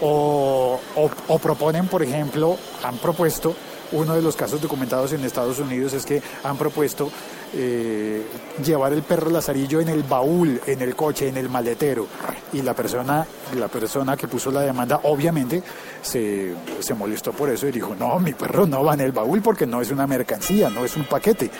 o, 0.00 1.38
proponen, 1.42 1.86
por 1.86 2.02
ejemplo, 2.02 2.56
han 2.82 2.98
propuesto, 2.98 3.54
uno 3.92 4.14
de 4.14 4.22
los 4.22 4.36
casos 4.36 4.60
documentados 4.60 5.12
en 5.12 5.24
Estados 5.24 5.58
Unidos 5.58 5.92
es 5.92 6.04
que 6.04 6.20
han 6.42 6.56
propuesto 6.56 7.10
eh, 7.54 8.26
llevar 8.64 8.92
el 8.92 9.02
perro 9.02 9.30
lazarillo 9.30 9.80
en 9.80 9.88
el 9.88 10.02
baúl, 10.02 10.60
en 10.66 10.82
el 10.82 10.96
coche, 10.96 11.28
en 11.28 11.36
el 11.36 11.48
maletero. 11.48 12.06
Y 12.52 12.62
la 12.62 12.74
persona, 12.74 13.26
la 13.56 13.68
persona 13.68 14.16
que 14.16 14.26
puso 14.26 14.50
la 14.50 14.62
demanda, 14.62 15.00
obviamente, 15.04 15.62
se, 16.02 16.54
se 16.80 16.94
molestó 16.94 17.32
por 17.32 17.50
eso 17.50 17.68
y 17.68 17.72
dijo, 17.72 17.94
no, 17.94 18.18
mi 18.18 18.32
perro 18.32 18.66
no 18.66 18.82
va 18.84 18.94
en 18.94 19.00
el 19.00 19.12
baúl 19.12 19.40
porque 19.42 19.66
no 19.66 19.80
es 19.80 19.90
una 19.90 20.06
mercancía, 20.06 20.70
no 20.70 20.84
es 20.84 20.96
un 20.96 21.04
paquete. 21.04 21.50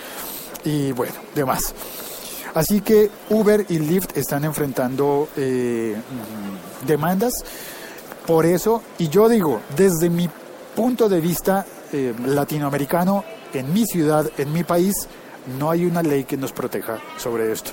Y 0.65 0.91
bueno, 0.91 1.13
demás. 1.33 1.73
Así 2.53 2.81
que 2.81 3.09
Uber 3.29 3.65
y 3.69 3.79
Lyft 3.79 4.17
están 4.17 4.43
enfrentando 4.45 5.29
eh, 5.37 5.95
demandas 6.87 7.33
por 8.25 8.45
eso, 8.45 8.81
y 8.97 9.09
yo 9.09 9.29
digo, 9.29 9.61
desde 9.75 10.09
mi 10.09 10.27
punto 10.75 11.07
de 11.07 11.21
vista 11.21 11.65
eh, 11.93 12.13
latinoamericano, 12.25 13.23
en 13.53 13.71
mi 13.71 13.85
ciudad, 13.85 14.29
en 14.37 14.51
mi 14.51 14.63
país, 14.63 14.93
no 15.59 15.69
hay 15.69 15.85
una 15.85 16.01
ley 16.01 16.23
que 16.23 16.35
nos 16.35 16.51
proteja 16.51 16.99
sobre 17.17 17.51
esto. 17.51 17.71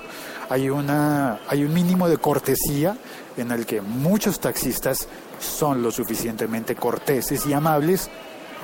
Hay, 0.50 0.68
una, 0.68 1.40
hay 1.48 1.64
un 1.64 1.72
mínimo 1.72 2.06
de 2.08 2.18
cortesía 2.18 2.96
en 3.36 3.50
el 3.50 3.64
que 3.64 3.80
muchos 3.80 4.40
taxistas 4.40 5.08
son 5.40 5.82
lo 5.82 5.90
suficientemente 5.90 6.74
corteses 6.74 7.46
y 7.46 7.54
amables 7.54 8.10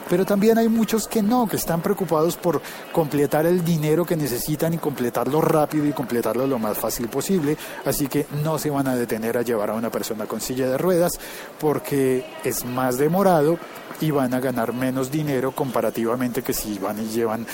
pero 0.08 0.24
también 0.24 0.58
hay 0.58 0.68
muchos 0.68 1.06
que 1.06 1.22
no, 1.22 1.46
que 1.46 1.56
están 1.56 1.80
preocupados 1.80 2.36
por 2.36 2.60
completar 2.92 3.46
el 3.46 3.64
dinero 3.64 4.04
que 4.04 4.16
necesitan 4.16 4.74
y 4.74 4.78
completarlo 4.78 5.40
rápido 5.40 5.86
y 5.86 5.92
completarlo 5.92 6.46
lo 6.46 6.58
más 6.58 6.78
fácil 6.78 7.08
posible, 7.08 7.56
así 7.84 8.08
que 8.08 8.26
no 8.42 8.58
se 8.58 8.70
van 8.70 8.88
a 8.88 8.96
detener 8.96 9.38
a 9.38 9.42
llevar 9.42 9.70
a 9.70 9.74
una 9.74 9.90
persona 9.90 10.26
con 10.26 10.40
silla 10.40 10.68
de 10.68 10.78
ruedas 10.78 11.12
porque 11.60 12.24
es 12.44 12.64
más 12.64 12.98
demorado 12.98 13.58
y 14.00 14.10
van 14.10 14.34
a 14.34 14.40
ganar 14.40 14.72
menos 14.72 15.10
dinero 15.10 15.52
comparativamente 15.52 16.42
que 16.42 16.52
si 16.52 16.78
van 16.78 16.98
y 16.98 17.08
llevan, 17.08 17.46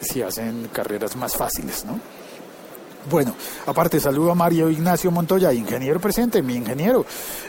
si 0.00 0.22
hacen 0.22 0.68
carreras 0.72 1.16
más 1.16 1.36
fáciles, 1.36 1.84
¿no? 1.84 1.98
Bueno, 3.08 3.34
aparte 3.66 3.98
saludo 3.98 4.32
a 4.32 4.34
Mario 4.34 4.68
Ignacio 4.68 5.10
Montoya, 5.10 5.52
ingeniero 5.54 5.98
presente, 6.00 6.42
mi 6.42 6.54
ingeniero. 6.54 7.06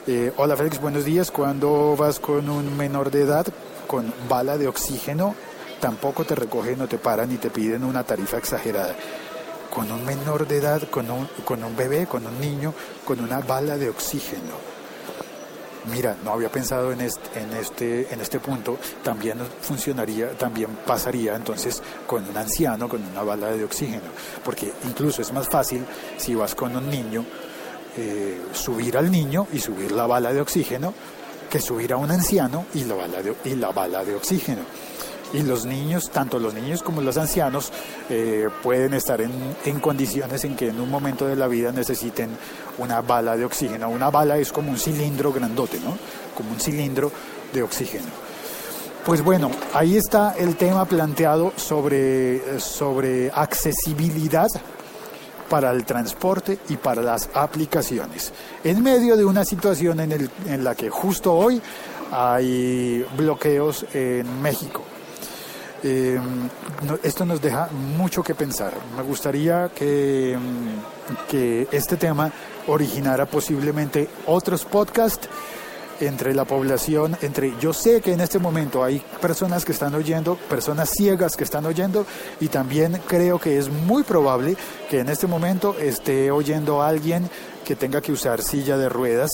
Eh, 0.08 0.32
hola 0.38 0.56
Félix, 0.56 0.80
buenos 0.80 1.04
días. 1.04 1.30
¿Cuándo 1.30 1.96
vas 1.98 2.20
con 2.20 2.50
un 2.50 2.78
menor 2.78 3.12
de 3.12 3.24
edad? 3.24 3.46
Con 3.92 4.14
bala 4.30 4.58
de 4.58 4.70
oxígeno 4.70 5.36
tampoco 5.82 6.24
te 6.24 6.34
recogen 6.34 6.80
o 6.80 6.88
te 6.88 6.98
paran 6.98 7.30
y 7.30 7.36
te 7.36 7.50
piden 7.50 7.84
una 7.84 8.06
tarifa 8.06 8.38
exagerada. 8.38 8.96
Con 9.70 9.92
un 9.92 10.06
menor 10.06 10.48
de 10.48 10.60
edad, 10.60 10.90
con 10.90 11.12
un, 11.12 11.28
con 11.44 11.62
un 11.62 11.76
bebé, 11.76 12.08
con 12.08 12.26
un 12.26 12.40
niño, 12.40 12.74
con 13.04 13.20
una 13.20 13.40
bala 13.40 13.76
de 13.76 13.90
oxígeno. 13.90 14.72
Mira, 15.92 16.16
no 16.24 16.32
había 16.32 16.50
pensado 16.50 16.94
en 16.94 17.02
este, 17.02 17.42
en 17.42 17.52
este, 17.52 18.14
en 18.14 18.22
este 18.22 18.40
punto, 18.40 18.78
también 19.04 19.40
funcionaría, 19.60 20.38
también 20.38 20.70
pasaría 20.88 21.36
entonces 21.36 21.84
con 22.08 22.24
un 22.30 22.38
anciano, 22.38 22.88
con 22.88 23.04
una 23.04 23.24
bala 23.24 23.52
de 23.52 23.66
oxígeno, 23.66 24.08
porque 24.46 24.72
incluso 24.86 25.22
es 25.22 25.34
más 25.34 25.50
fácil 25.50 25.86
si 26.16 26.34
vas 26.34 26.56
con 26.56 26.78
un 26.78 26.90
niño, 26.90 27.26
eh, 27.98 28.40
subir 28.54 28.96
al 28.96 29.12
niño 29.12 29.48
y 29.52 29.60
subir 29.60 29.92
la 29.92 30.08
bala 30.08 30.32
de 30.32 30.40
oxígeno 30.40 30.94
que 31.52 31.60
subir 31.60 31.92
a 31.92 31.98
un 31.98 32.10
anciano 32.10 32.66
y 32.74 32.86
la 32.86 32.96
bala 32.96 33.22
de, 33.22 33.36
y 33.44 33.56
la 33.56 33.72
bala 33.72 34.04
de 34.06 34.16
oxígeno. 34.16 34.62
Y 35.34 35.44
los 35.44 35.66
niños, 35.66 36.10
tanto 36.10 36.40
los 36.40 36.54
niños 36.54 36.82
como 36.82 37.02
los 37.02 37.18
ancianos, 37.18 37.72
eh, 38.10 38.50
pueden 38.64 38.94
estar 38.94 39.22
en, 39.22 39.32
en, 39.66 39.80
condiciones 39.80 40.44
en 40.46 40.56
que 40.56 40.70
en 40.70 40.80
un 40.80 40.90
momento 40.90 41.28
de 41.28 41.36
la 41.36 41.48
vida 41.48 41.72
necesiten 41.72 42.30
una 42.78 43.02
bala 43.02 43.36
de 43.38 43.46
oxígeno. 43.46 43.90
Una 43.90 44.10
bala 44.10 44.38
es 44.38 44.52
como 44.52 44.72
un 44.72 44.78
cilindro 44.78 45.32
grandote, 45.32 45.80
¿no? 45.80 45.98
Como 46.36 46.52
un 46.52 46.60
cilindro 46.60 47.12
de 47.54 47.64
oxígeno. 47.64 48.08
Pues 49.06 49.22
bueno, 49.22 49.52
ahí 49.74 49.98
está 49.98 50.36
el 50.38 50.56
tema 50.56 50.86
planteado 50.86 51.54
sobre, 51.58 52.60
sobre 52.60 53.30
accesibilidad 53.34 54.48
para 55.52 55.72
el 55.72 55.84
transporte 55.84 56.60
y 56.70 56.78
para 56.78 57.02
las 57.02 57.30
aplicaciones. 57.34 58.32
En 58.64 58.82
medio 58.82 59.18
de 59.18 59.26
una 59.26 59.44
situación 59.44 60.00
en, 60.00 60.14
el, 60.14 60.30
en 60.48 60.64
la 60.64 60.76
que 60.76 60.90
justo 60.90 61.34
hoy 61.34 61.62
hay 62.10 63.06
bloqueos 63.18 63.86
en 63.94 64.42
México. 64.42 64.82
Em, 65.84 66.48
esto 67.04 67.26
nos 67.26 67.42
deja 67.42 67.68
mucho 67.98 68.24
que 68.24 68.34
pensar. 68.34 68.72
Me 68.96 69.04
gustaría 69.04 69.70
que, 69.76 70.38
que 71.30 71.68
este 71.70 71.98
tema 71.98 72.32
originara 72.68 73.26
posiblemente 73.26 74.08
otros 74.28 74.64
podcasts 74.64 75.28
entre 76.02 76.34
la 76.34 76.46
población, 76.46 77.16
entre 77.22 77.54
yo 77.60 77.74
sé 77.74 78.02
que 78.02 78.14
en 78.14 78.22
este 78.22 78.40
momento 78.40 78.84
hay 78.84 79.02
personas 79.22 79.66
que 79.66 79.72
están 79.72 79.96
oyendo, 79.96 80.36
personas 80.36 80.90
ciegas 80.90 81.36
que 81.36 81.44
están 81.44 81.66
oyendo 81.66 82.06
y 82.40 82.48
también 82.48 83.00
creo 83.08 83.40
que 83.40 83.58
es 83.58 83.70
muy 83.70 84.04
probable 84.04 84.58
que 84.90 85.00
en 85.00 85.10
este 85.10 85.28
momento 85.28 85.76
esté 85.80 86.32
oyendo 86.32 86.82
alguien 86.82 87.30
que 87.64 87.76
tenga 87.76 88.02
que 88.02 88.12
usar 88.12 88.42
silla 88.42 88.78
de 88.78 88.90
ruedas 88.90 89.32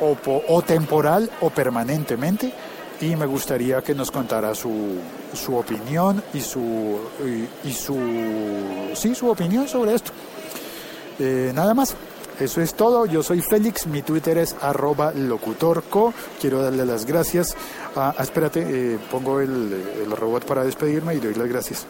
o, 0.00 0.16
o 0.48 0.62
temporal 0.62 1.30
o 1.40 1.50
permanentemente 1.50 2.52
y 3.00 3.14
me 3.16 3.26
gustaría 3.26 3.82
que 3.82 3.94
nos 3.94 4.10
contara 4.10 4.54
su, 4.54 4.96
su 5.34 5.56
opinión 5.56 6.22
y 6.34 6.40
su, 6.40 6.98
y, 7.64 7.72
su 7.72 7.96
sí 8.94 9.14
su 9.14 9.28
opinión 9.28 9.68
sobre 9.68 9.94
esto. 9.94 10.12
Eh, 11.18 11.52
nada 11.54 11.74
más 11.74 11.94
eso 12.40 12.60
es 12.60 12.74
todo. 12.74 13.06
Yo 13.06 13.22
soy 13.22 13.40
Félix. 13.40 13.86
Mi 13.86 14.02
Twitter 14.02 14.38
es 14.38 14.54
arroba 14.60 15.12
locutorco. 15.12 16.12
Quiero 16.40 16.62
darle 16.62 16.84
las 16.86 17.04
gracias. 17.04 17.56
Ah, 17.96 18.14
espérate, 18.18 18.64
eh, 18.66 18.98
pongo 19.10 19.40
el, 19.40 19.84
robot 20.16 20.44
para 20.44 20.64
despedirme 20.64 21.14
y 21.14 21.18
doy 21.18 21.34
las 21.34 21.48
gracias. 21.48 21.86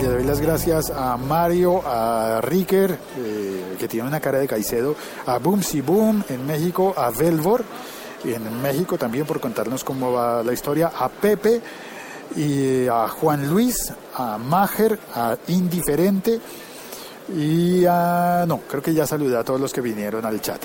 Le 0.00 0.08
doy 0.08 0.24
las 0.24 0.40
gracias 0.40 0.90
a 0.90 1.16
Mario, 1.16 1.80
a 1.86 2.40
Ricker, 2.42 2.98
eh, 3.18 3.76
que 3.78 3.86
tiene 3.86 4.08
una 4.08 4.18
cara 4.18 4.38
de 4.38 4.48
Caicedo, 4.48 4.96
a 5.26 5.38
Boomsy 5.38 5.80
Boom 5.80 6.24
en 6.28 6.44
México, 6.44 6.92
a 6.96 7.10
Velvor 7.10 7.64
en 8.24 8.62
México 8.62 8.96
también 8.98 9.26
por 9.26 9.40
contarnos 9.40 9.84
cómo 9.84 10.12
va 10.12 10.42
la 10.42 10.52
historia, 10.52 10.92
a 10.96 11.08
Pepe 11.08 11.60
y 12.36 12.86
a 12.86 13.08
Juan 13.08 13.48
Luis, 13.48 13.92
a 14.14 14.38
Mager, 14.38 14.98
a 15.14 15.36
Indiferente 15.48 16.40
y 17.36 17.84
a... 17.86 18.44
No, 18.46 18.60
creo 18.68 18.82
que 18.82 18.94
ya 18.94 19.06
saludé 19.06 19.36
a 19.36 19.44
todos 19.44 19.60
los 19.60 19.72
que 19.72 19.80
vinieron 19.80 20.24
al 20.26 20.40
chat. 20.40 20.62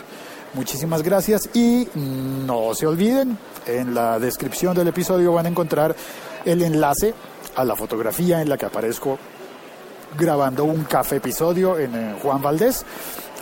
Muchísimas 0.53 1.03
gracias 1.03 1.49
y 1.53 1.87
no 1.95 2.73
se 2.73 2.87
olviden, 2.87 3.37
en 3.65 3.93
la 3.93 4.17
descripción 4.17 4.75
del 4.75 4.87
episodio 4.87 5.33
van 5.33 5.45
a 5.45 5.49
encontrar 5.49 5.95
el 6.45 6.61
enlace 6.63 7.13
a 7.55 7.63
la 7.63 7.75
fotografía 7.75 8.41
en 8.41 8.49
la 8.49 8.57
que 8.57 8.65
aparezco 8.65 9.19
grabando 10.17 10.63
un 10.63 10.83
café 10.85 11.17
episodio 11.17 11.77
en 11.77 11.95
eh, 11.95 12.15
Juan 12.21 12.41
Valdés. 12.41 12.85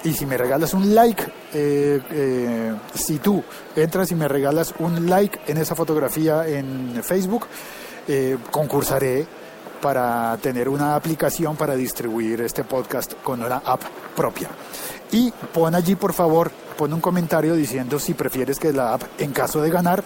Y 0.04 0.14
si 0.14 0.26
me 0.26 0.38
regalas 0.38 0.74
un 0.74 0.94
like, 0.94 1.24
eh, 1.54 2.00
eh, 2.12 2.76
si 2.94 3.18
tú 3.18 3.44
entras 3.76 4.12
y 4.12 4.16
me 4.16 4.28
regalas 4.28 4.74
un 4.80 5.10
like 5.10 5.40
en 5.48 5.58
esa 5.58 5.74
fotografía 5.74 6.48
en 6.48 7.02
Facebook, 7.04 7.48
concursaré 8.52 9.26
para 9.82 10.38
tener 10.38 10.70
una 10.70 10.96
aplicación 10.96 11.56
para 11.56 11.76
distribuir 11.76 12.42
este 12.42 12.64
podcast 12.64 13.14
con 13.24 13.44
una 13.44 13.58
app 13.58 13.82
propia. 14.16 14.50
Y 15.12 15.32
pon 15.32 15.76
allí, 15.76 15.96
por 15.96 16.14
favor, 16.14 16.52
pon 16.78 16.94
un 16.94 17.02
comentario 17.02 17.56
diciendo 17.56 18.00
si 18.00 18.14
prefieres 18.14 18.60
que 18.60 18.74
la 18.74 18.94
app, 18.94 19.04
en 19.20 19.32
caso 19.32 19.62
de 19.62 19.70
ganar, 19.70 20.04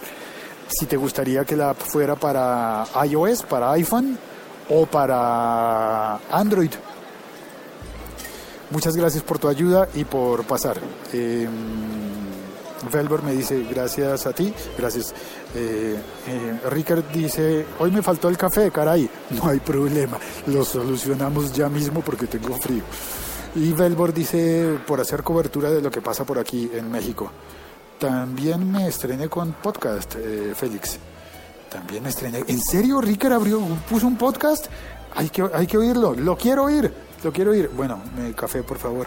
si 0.68 0.86
te 0.86 0.96
gustaría 0.96 1.44
que 1.44 1.56
la 1.56 1.70
app 1.70 1.78
fuera 1.78 2.16
para 2.16 2.84
iOS, 3.06 3.42
para 3.42 3.72
iPhone 3.72 4.18
o 4.68 4.86
para 4.86 6.16
Android. 6.30 6.70
Muchas 8.70 8.96
gracias 8.96 9.24
por 9.24 9.38
tu 9.38 9.48
ayuda 9.48 9.88
y 9.94 10.04
por 10.04 10.44
pasar. 10.44 10.78
Eh, 11.12 11.48
Velber 12.88 13.22
me 13.22 13.32
dice, 13.32 13.66
gracias 13.70 14.26
a 14.26 14.32
ti, 14.32 14.52
gracias. 14.78 15.14
Eh, 15.54 15.96
eh, 16.26 17.04
dice, 17.12 17.66
hoy 17.78 17.90
me 17.90 18.02
faltó 18.02 18.28
el 18.28 18.36
café, 18.36 18.70
caray. 18.70 19.08
No 19.30 19.48
hay 19.48 19.60
problema, 19.60 20.18
lo 20.46 20.64
solucionamos 20.64 21.52
ya 21.52 21.68
mismo 21.68 22.00
porque 22.00 22.26
tengo 22.26 22.56
frío. 22.56 22.82
Y 23.54 23.72
Velbor 23.72 24.14
dice, 24.14 24.78
por 24.86 25.00
hacer 25.00 25.22
cobertura 25.22 25.70
de 25.70 25.82
lo 25.82 25.90
que 25.90 26.00
pasa 26.00 26.24
por 26.24 26.38
aquí 26.38 26.70
en 26.72 26.90
México. 26.90 27.30
También 27.98 28.70
me 28.70 28.88
estrené 28.88 29.28
con 29.28 29.52
podcast, 29.52 30.14
eh, 30.16 30.54
Félix. 30.54 30.98
También 31.68 32.02
me 32.02 32.08
estrené. 32.08 32.42
¿En 32.46 32.60
serio 32.60 33.00
Rickard 33.00 33.32
abrió, 33.32 33.60
puso 33.88 34.06
un 34.06 34.16
podcast? 34.16 34.66
Hay 35.14 35.28
que, 35.28 35.44
hay 35.52 35.66
que 35.66 35.76
oírlo, 35.76 36.14
lo 36.14 36.36
quiero 36.36 36.64
oír, 36.64 36.92
lo 37.22 37.32
quiero 37.32 37.50
oír. 37.50 37.70
Bueno, 37.76 38.00
café, 38.36 38.62
por 38.62 38.78
favor. 38.78 39.06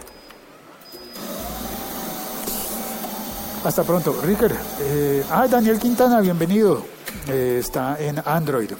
Hasta 3.64 3.84
pronto. 3.84 4.20
Ricker. 4.22 4.54
Eh, 4.82 5.24
ah, 5.32 5.48
Daniel 5.48 5.80
Quintana, 5.80 6.20
bienvenido. 6.20 6.84
Eh, 7.30 7.60
está 7.62 7.98
en 7.98 8.22
Android. 8.26 8.72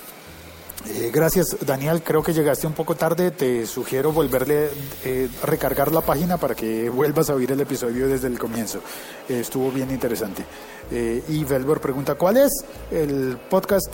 Eh, 0.90 1.10
gracias, 1.14 1.56
Daniel. 1.66 2.04
Creo 2.04 2.22
que 2.22 2.34
llegaste 2.34 2.68
un 2.68 2.74
poco 2.74 2.94
tarde. 2.94 3.32
Te 3.32 3.66
sugiero 3.66 4.12
volverle 4.12 4.70
eh, 5.06 5.30
recargar 5.44 5.94
la 5.94 6.02
página 6.02 6.36
para 6.36 6.54
que 6.54 6.90
vuelvas 6.90 7.30
a 7.30 7.36
oír 7.36 7.54
el 7.54 7.62
episodio 7.62 8.10
desde 8.10 8.28
el 8.28 8.38
comienzo. 8.38 8.82
Estuvo 9.30 9.72
bien 9.72 9.90
interesante. 9.90 10.44
Y 10.92 11.46
Velbor 11.46 11.80
pregunta: 11.80 12.16
¿Cuál 12.16 12.38
es 12.38 12.52
el 12.92 13.38
podcast? 13.50 13.88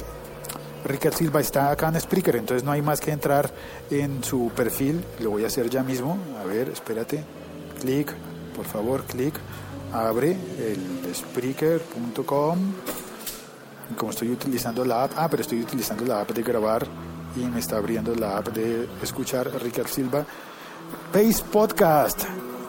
Ricker 0.86 1.14
Silva 1.14 1.40
está 1.40 1.70
acá 1.70 1.90
en 1.90 2.02
Spreaker, 2.02 2.38
entonces 2.38 2.64
no 2.64 2.72
hay 2.72 2.82
más 2.82 3.00
que 3.00 3.12
entrar 3.12 3.54
en 3.92 4.24
su 4.24 4.50
perfil. 4.56 5.04
Lo 5.20 5.30
voy 5.30 5.44
a 5.44 5.48
hacer 5.48 5.70
ya 5.70 5.84
mismo. 5.84 6.18
A 6.42 6.46
ver, 6.46 6.70
espérate. 6.70 7.24
Clic, 7.80 8.12
por 8.56 8.66
favor, 8.66 9.04
clic 9.04 9.36
abre 9.94 10.32
el 10.32 11.14
Spreaker.com. 11.14 12.60
Como 13.98 14.12
estoy 14.12 14.32
utilizando 14.32 14.86
la 14.86 15.04
app, 15.04 15.12
ah, 15.18 15.28
pero 15.30 15.42
estoy 15.42 15.62
utilizando 15.62 16.06
la 16.06 16.22
app 16.22 16.32
de 16.32 16.44
grabar 16.44 16.86
y 17.36 17.40
me 17.40 17.60
está 17.60 17.78
abriendo 17.78 18.14
la 18.16 18.38
app 18.38 18.50
de 18.50 18.88
escuchar 19.02 19.50
Ricardo 19.62 19.90
Silva. 19.92 20.26
Pace 21.12 21.44
Podcast, 21.52 22.24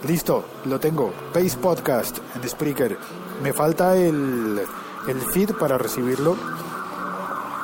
listo, 0.06 0.44
lo 0.64 0.80
tengo. 0.80 1.12
Pace 1.32 1.56
Podcast 1.58 2.18
en 2.34 2.48
Spreaker. 2.48 2.98
Me 3.42 3.52
falta 3.52 3.96
el, 3.96 4.60
el 5.08 5.20
feed 5.32 5.52
para 5.52 5.76
recibirlo, 5.76 6.36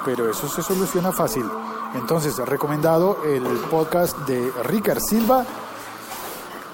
pero 0.05 0.31
eso 0.31 0.49
se 0.49 0.63
soluciona 0.63 1.13
fácil. 1.13 1.45
Entonces, 1.95 2.37
recomendado 2.39 3.25
el 3.25 3.43
podcast 3.71 4.19
de 4.27 4.51
Ricardo 4.65 5.01
Silva, 5.01 5.47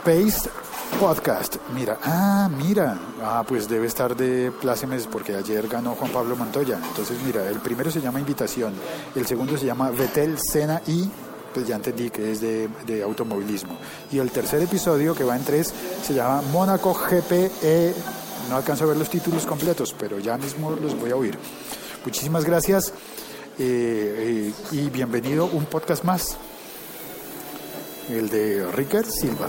Pace 0.05 0.51
Podcast. 1.01 1.57
Mira, 1.75 1.99
ah, 2.05 2.49
mira. 2.49 2.99
Ah, 3.23 3.45
pues 3.47 3.69
debe 3.69 3.87
estar 3.87 4.17
de 4.17 4.53
plácemes 4.53 5.07
porque 5.07 5.35
ayer 5.35 5.67
ganó 5.69 5.95
Juan 5.95 6.11
Pablo 6.11 6.37
Montoya. 6.37 6.79
Entonces, 6.89 7.19
mira, 7.25 7.49
el 7.49 7.59
primero 7.61 7.91
se 7.91 8.01
llama 8.01 8.21
Invitación, 8.21 8.73
el 9.15 9.27
segundo 9.27 9.57
se 9.57 9.67
llama 9.67 9.91
Betel, 9.91 10.39
Cena 10.39 10.81
y 10.87 11.09
pues 11.53 11.67
ya 11.67 11.77
entendí 11.77 12.09
que 12.11 12.33
es 12.33 12.41
de, 12.41 12.69
de, 12.87 13.03
automovilismo. 13.03 13.77
Y 14.11 14.19
el 14.19 14.31
tercer 14.31 14.63
episodio, 14.63 15.15
que 15.15 15.25
va 15.25 15.37
en 15.37 15.45
tres, 15.45 15.73
se 16.03 16.15
llama 16.15 16.43
Mónaco 16.53 16.95
GPE. 16.95 17.95
No 18.49 18.57
alcanzo 18.57 18.85
a 18.85 18.89
ver 18.89 18.97
los 18.97 19.11
títulos 19.11 19.45
completos, 19.45 19.95
pero 19.99 20.19
ya 20.19 20.39
mismo 20.39 20.71
los 20.71 20.99
voy 20.99 21.11
a 21.11 21.17
oír. 21.17 21.39
Muchísimas 22.05 22.45
gracias 22.45 22.93
eh, 23.59 24.51
eh, 24.51 24.53
y 24.73 24.89
bienvenido 24.89 25.45
un 25.45 25.67
podcast 25.67 26.05
más, 26.05 26.37
el 28.09 28.29
de 28.31 28.67
Ricker 28.73 29.05
Silva. 29.05 29.49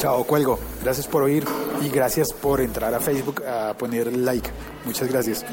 Chao, 0.00 0.24
cuelgo. 0.24 0.58
Gracias 0.82 1.06
por 1.06 1.22
oír 1.22 1.44
y 1.82 1.90
gracias 1.90 2.32
por 2.32 2.62
entrar 2.62 2.94
a 2.94 3.00
Facebook 3.00 3.44
a 3.44 3.74
poner 3.74 4.10
like. 4.16 4.48
Muchas 4.86 5.08
gracias. 5.08 5.44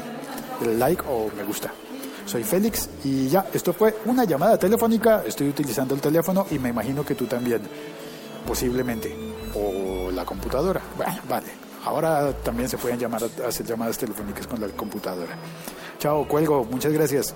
El 0.62 0.78
like 0.78 1.02
o 1.06 1.30
me 1.36 1.44
gusta. 1.44 1.70
Soy 2.24 2.44
Félix 2.44 2.88
y 3.04 3.28
ya, 3.28 3.46
esto 3.52 3.74
fue 3.74 3.94
una 4.06 4.24
llamada 4.24 4.56
telefónica. 4.56 5.22
Estoy 5.26 5.50
utilizando 5.50 5.94
el 5.94 6.00
teléfono 6.00 6.46
y 6.50 6.58
me 6.58 6.70
imagino 6.70 7.04
que 7.04 7.14
tú 7.14 7.26
también, 7.26 7.60
posiblemente. 8.46 9.14
O 9.54 10.10
la 10.10 10.24
computadora. 10.24 10.80
Bueno, 10.96 11.18
vale. 11.28 11.48
Ahora 11.84 12.32
también 12.32 12.70
se 12.70 12.78
pueden 12.78 12.98
llamar, 12.98 13.24
hacer 13.46 13.66
llamadas 13.66 13.98
telefónicas 13.98 14.46
con 14.46 14.62
la 14.62 14.68
computadora. 14.68 15.36
Chao, 15.98 16.26
cuelgo. 16.26 16.64
Muchas 16.64 16.94
gracias. 16.94 17.34